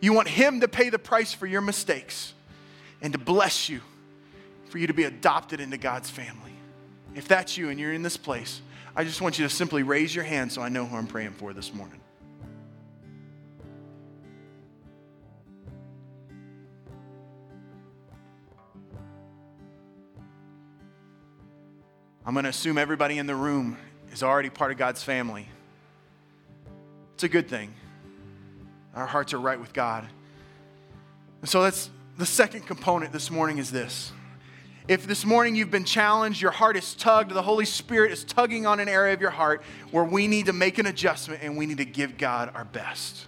you 0.00 0.12
want 0.12 0.28
Him 0.28 0.60
to 0.60 0.68
pay 0.68 0.90
the 0.90 0.98
price 0.98 1.32
for 1.32 1.46
your 1.46 1.60
mistakes 1.60 2.34
and 3.02 3.12
to 3.12 3.18
bless 3.18 3.68
you 3.68 3.80
for 4.68 4.78
you 4.78 4.86
to 4.86 4.94
be 4.94 5.04
adopted 5.04 5.60
into 5.60 5.76
God's 5.76 6.10
family. 6.10 6.52
If 7.14 7.28
that's 7.28 7.56
you 7.56 7.70
and 7.70 7.80
you're 7.80 7.92
in 7.92 8.02
this 8.02 8.16
place, 8.16 8.60
I 8.94 9.04
just 9.04 9.20
want 9.20 9.38
you 9.38 9.46
to 9.46 9.54
simply 9.54 9.82
raise 9.82 10.14
your 10.14 10.24
hand 10.24 10.52
so 10.52 10.62
I 10.62 10.68
know 10.68 10.86
who 10.86 10.96
I'm 10.96 11.06
praying 11.06 11.32
for 11.32 11.52
this 11.52 11.72
morning. 11.72 12.00
I'm 22.24 22.34
going 22.34 22.42
to 22.42 22.50
assume 22.50 22.76
everybody 22.76 23.18
in 23.18 23.26
the 23.26 23.36
room 23.36 23.78
is 24.16 24.22
already 24.22 24.48
part 24.48 24.72
of 24.72 24.78
God's 24.78 25.02
family. 25.02 25.46
It's 27.14 27.24
a 27.24 27.28
good 27.28 27.48
thing. 27.48 27.74
Our 28.94 29.04
hearts 29.04 29.34
are 29.34 29.38
right 29.38 29.60
with 29.60 29.74
God. 29.74 30.08
And 31.42 31.50
so 31.50 31.62
that's 31.62 31.90
the 32.16 32.24
second 32.24 32.62
component 32.62 33.12
this 33.12 33.30
morning 33.30 33.58
is 33.58 33.70
this. 33.70 34.12
If 34.88 35.06
this 35.06 35.26
morning 35.26 35.54
you've 35.54 35.70
been 35.70 35.84
challenged, 35.84 36.40
your 36.40 36.50
heart 36.50 36.78
is 36.78 36.94
tugged, 36.94 37.30
the 37.30 37.42
Holy 37.42 37.66
Spirit 37.66 38.10
is 38.10 38.24
tugging 38.24 38.64
on 38.64 38.80
an 38.80 38.88
area 38.88 39.12
of 39.12 39.20
your 39.20 39.30
heart 39.30 39.62
where 39.90 40.04
we 40.04 40.28
need 40.28 40.46
to 40.46 40.54
make 40.54 40.78
an 40.78 40.86
adjustment 40.86 41.42
and 41.42 41.54
we 41.54 41.66
need 41.66 41.78
to 41.78 41.84
give 41.84 42.16
God 42.16 42.50
our 42.54 42.64
best. 42.64 43.26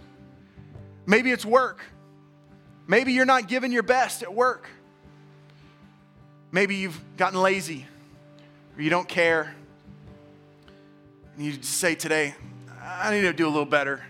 Maybe 1.05 1.33
it's 1.33 1.45
work. 1.45 1.83
Maybe 2.87 3.13
you're 3.13 3.27
not 3.27 3.47
giving 3.47 3.73
your 3.73 3.83
best 3.83 4.23
at 4.23 4.33
work. 4.33 4.71
Maybe 6.51 6.77
you've 6.77 6.99
gotten 7.19 7.43
lazy 7.43 7.85
or 8.75 8.81
you 8.81 8.89
don't 8.89 9.09
care 9.09 9.55
and 11.39 11.47
you 11.47 11.63
say 11.63 11.95
today, 11.95 12.35
I 12.83 13.15
need 13.15 13.21
to 13.21 13.33
do 13.33 13.47
a 13.47 13.49
little 13.49 13.65
better 13.65 14.03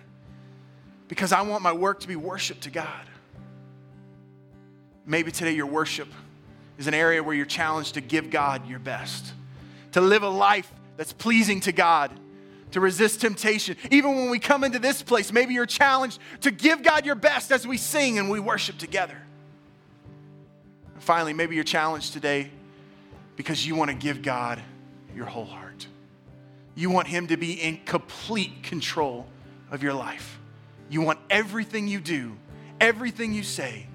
because 1.09 1.31
I 1.31 1.43
want 1.43 1.62
my 1.62 1.73
work 1.73 2.01
to 2.01 2.09
be 2.09 2.17
worship 2.17 2.59
to 2.61 2.71
God. 2.71 3.05
Maybe 5.05 5.31
today 5.31 5.53
your 5.53 5.67
worship 5.67 6.09
is 6.79 6.87
an 6.87 6.95
area 6.95 7.23
where 7.23 7.35
you're 7.37 7.45
challenged 7.45 7.95
to 7.95 8.01
give 8.01 8.31
God 8.31 8.67
your 8.67 8.79
best, 8.79 9.35
to 9.93 10.01
live 10.01 10.23
a 10.23 10.29
life 10.29 10.73
that's 10.97 11.12
pleasing 11.12 11.61
to 11.61 11.73
God, 11.73 12.11
to 12.71 12.81
resist 12.81 13.21
temptation. 13.21 13.77
Even 13.91 14.17
when 14.17 14.31
we 14.31 14.38
come 14.38 14.64
into 14.64 14.79
this 14.79 15.03
place, 15.03 15.31
maybe 15.31 15.53
you're 15.53 15.67
challenged 15.67 16.21
to 16.41 16.51
give 16.51 16.83
God 16.83 17.05
your 17.05 17.14
best 17.14 17.53
as 17.53 17.67
we 17.67 17.77
sing 17.77 18.19
and 18.19 18.31
we 18.31 18.41
worship 18.41 18.79
together. 18.79 19.19
And 20.95 21.03
finally, 21.03 21.35
maybe 21.35 21.57
you're 21.57 21.64
challenged 21.64 22.14
today 22.14 22.51
because 23.37 23.67
you 23.67 23.75
want 23.75 23.91
to 23.91 23.97
give 23.97 24.23
God 24.23 24.62
your 25.14 25.27
whole 25.27 25.45
heart. 25.45 25.67
You 26.79 26.91
want 26.91 27.09
Him 27.09 27.27
to 27.27 27.37
be 27.37 27.55
in 27.55 27.79
complete 27.79 28.62
control 28.62 29.27
of 29.73 29.83
your 29.83 29.95
life. 29.95 30.38
You 30.88 31.03
want 31.03 31.19
everything 31.29 31.88
you 31.88 31.99
do, 31.99 32.37
everything 32.81 33.35
you 33.35 33.43
say 33.43 33.88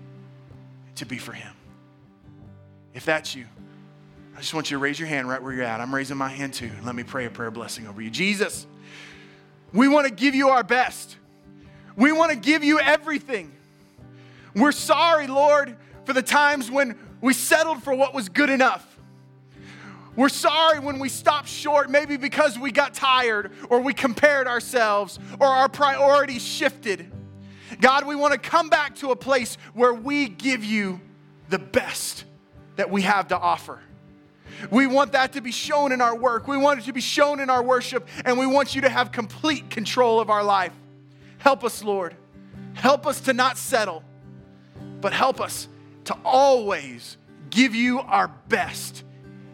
to 0.96 1.06
be 1.06 1.18
for 1.18 1.32
Him. 1.32 1.54
If 2.94 3.06
that's 3.06 3.34
you, 3.34 3.46
I 4.36 4.42
just 4.42 4.54
want 4.54 4.70
you 4.70 4.76
to 4.76 4.82
raise 4.82 5.00
your 5.00 5.08
hand 5.08 5.30
right 5.30 5.42
where 5.42 5.54
you're 5.54 5.64
at. 5.64 5.80
I'm 5.80 5.96
raising 5.96 6.18
my 6.18 6.28
hand 6.28 6.56
too. 6.56 6.72
Let 6.84 6.94
me 6.94 7.04
pray 7.04 7.26
a 7.26 7.30
prayer 7.30 7.52
blessing 7.52 7.88
over 7.88 8.02
you. 8.02 8.10
Jesus, 8.10 8.68
we 9.72 9.88
want 9.88 10.06
to 10.06 10.14
give 10.14 10.36
you 10.36 10.50
our 10.50 10.64
best. 10.64 11.16
We 11.96 12.12
want 12.12 12.32
to 12.32 12.38
give 12.38 12.66
you 12.66 12.82
everything. 12.82 13.54
We're 14.58 14.74
sorry, 14.74 15.28
Lord, 15.28 15.78
for 16.04 16.12
the 16.12 16.22
times 16.22 16.70
when 16.70 17.00
we 17.22 17.32
settled 17.32 17.82
for 17.82 17.96
what 17.96 18.14
was 18.14 18.28
good 18.28 18.50
enough. 18.50 18.93
We're 20.16 20.30
sorry 20.30 20.80
when 20.80 21.00
we 21.00 21.10
stopped 21.10 21.48
short, 21.48 21.90
maybe 21.90 22.18
because 22.18 22.58
we 22.58 22.72
got 22.72 22.94
tired 22.94 23.52
or 23.70 23.80
we 23.80 23.94
compared 23.94 24.48
ourselves 24.48 25.20
or 25.40 25.48
our 25.48 25.70
priorities 25.70 26.46
shifted. 26.46 27.12
God, 27.82 28.06
we 28.06 28.16
want 28.16 28.34
to 28.34 28.40
come 28.40 28.70
back 28.70 28.96
to 28.98 29.12
a 29.12 29.16
place 29.16 29.58
where 29.74 29.94
we 29.94 30.30
give 30.30 30.64
you 30.64 31.02
the 31.50 31.60
best 31.60 32.26
that 32.76 32.92
we 32.92 33.02
have 33.02 33.30
to 33.30 33.38
offer. 33.38 33.80
We 34.70 34.88
want 34.88 35.14
that 35.14 35.34
to 35.34 35.42
be 35.42 35.52
shown 35.52 35.92
in 35.92 36.00
our 36.00 36.16
work. 36.16 36.48
We 36.48 36.58
want 36.58 36.80
it 36.80 36.86
to 36.86 36.94
be 36.94 37.02
shown 37.02 37.40
in 37.40 37.50
our 37.50 37.64
worship, 37.64 38.08
and 38.24 38.38
we 38.38 38.46
want 38.46 38.76
you 38.76 38.82
to 38.82 38.90
have 38.90 39.12
complete 39.12 39.70
control 39.70 40.20
of 40.20 40.30
our 40.30 40.44
life. 40.44 40.74
Help 41.40 41.64
us, 41.64 41.84
Lord. 41.84 42.16
Help 42.74 43.06
us 43.06 43.22
to 43.22 43.34
not 43.34 43.58
settle, 43.58 44.04
but 45.02 45.12
help 45.12 45.42
us 45.42 45.68
to 46.06 46.18
always 46.24 47.18
give 47.50 47.76
you 47.76 48.00
our 48.00 48.28
best. 48.48 49.04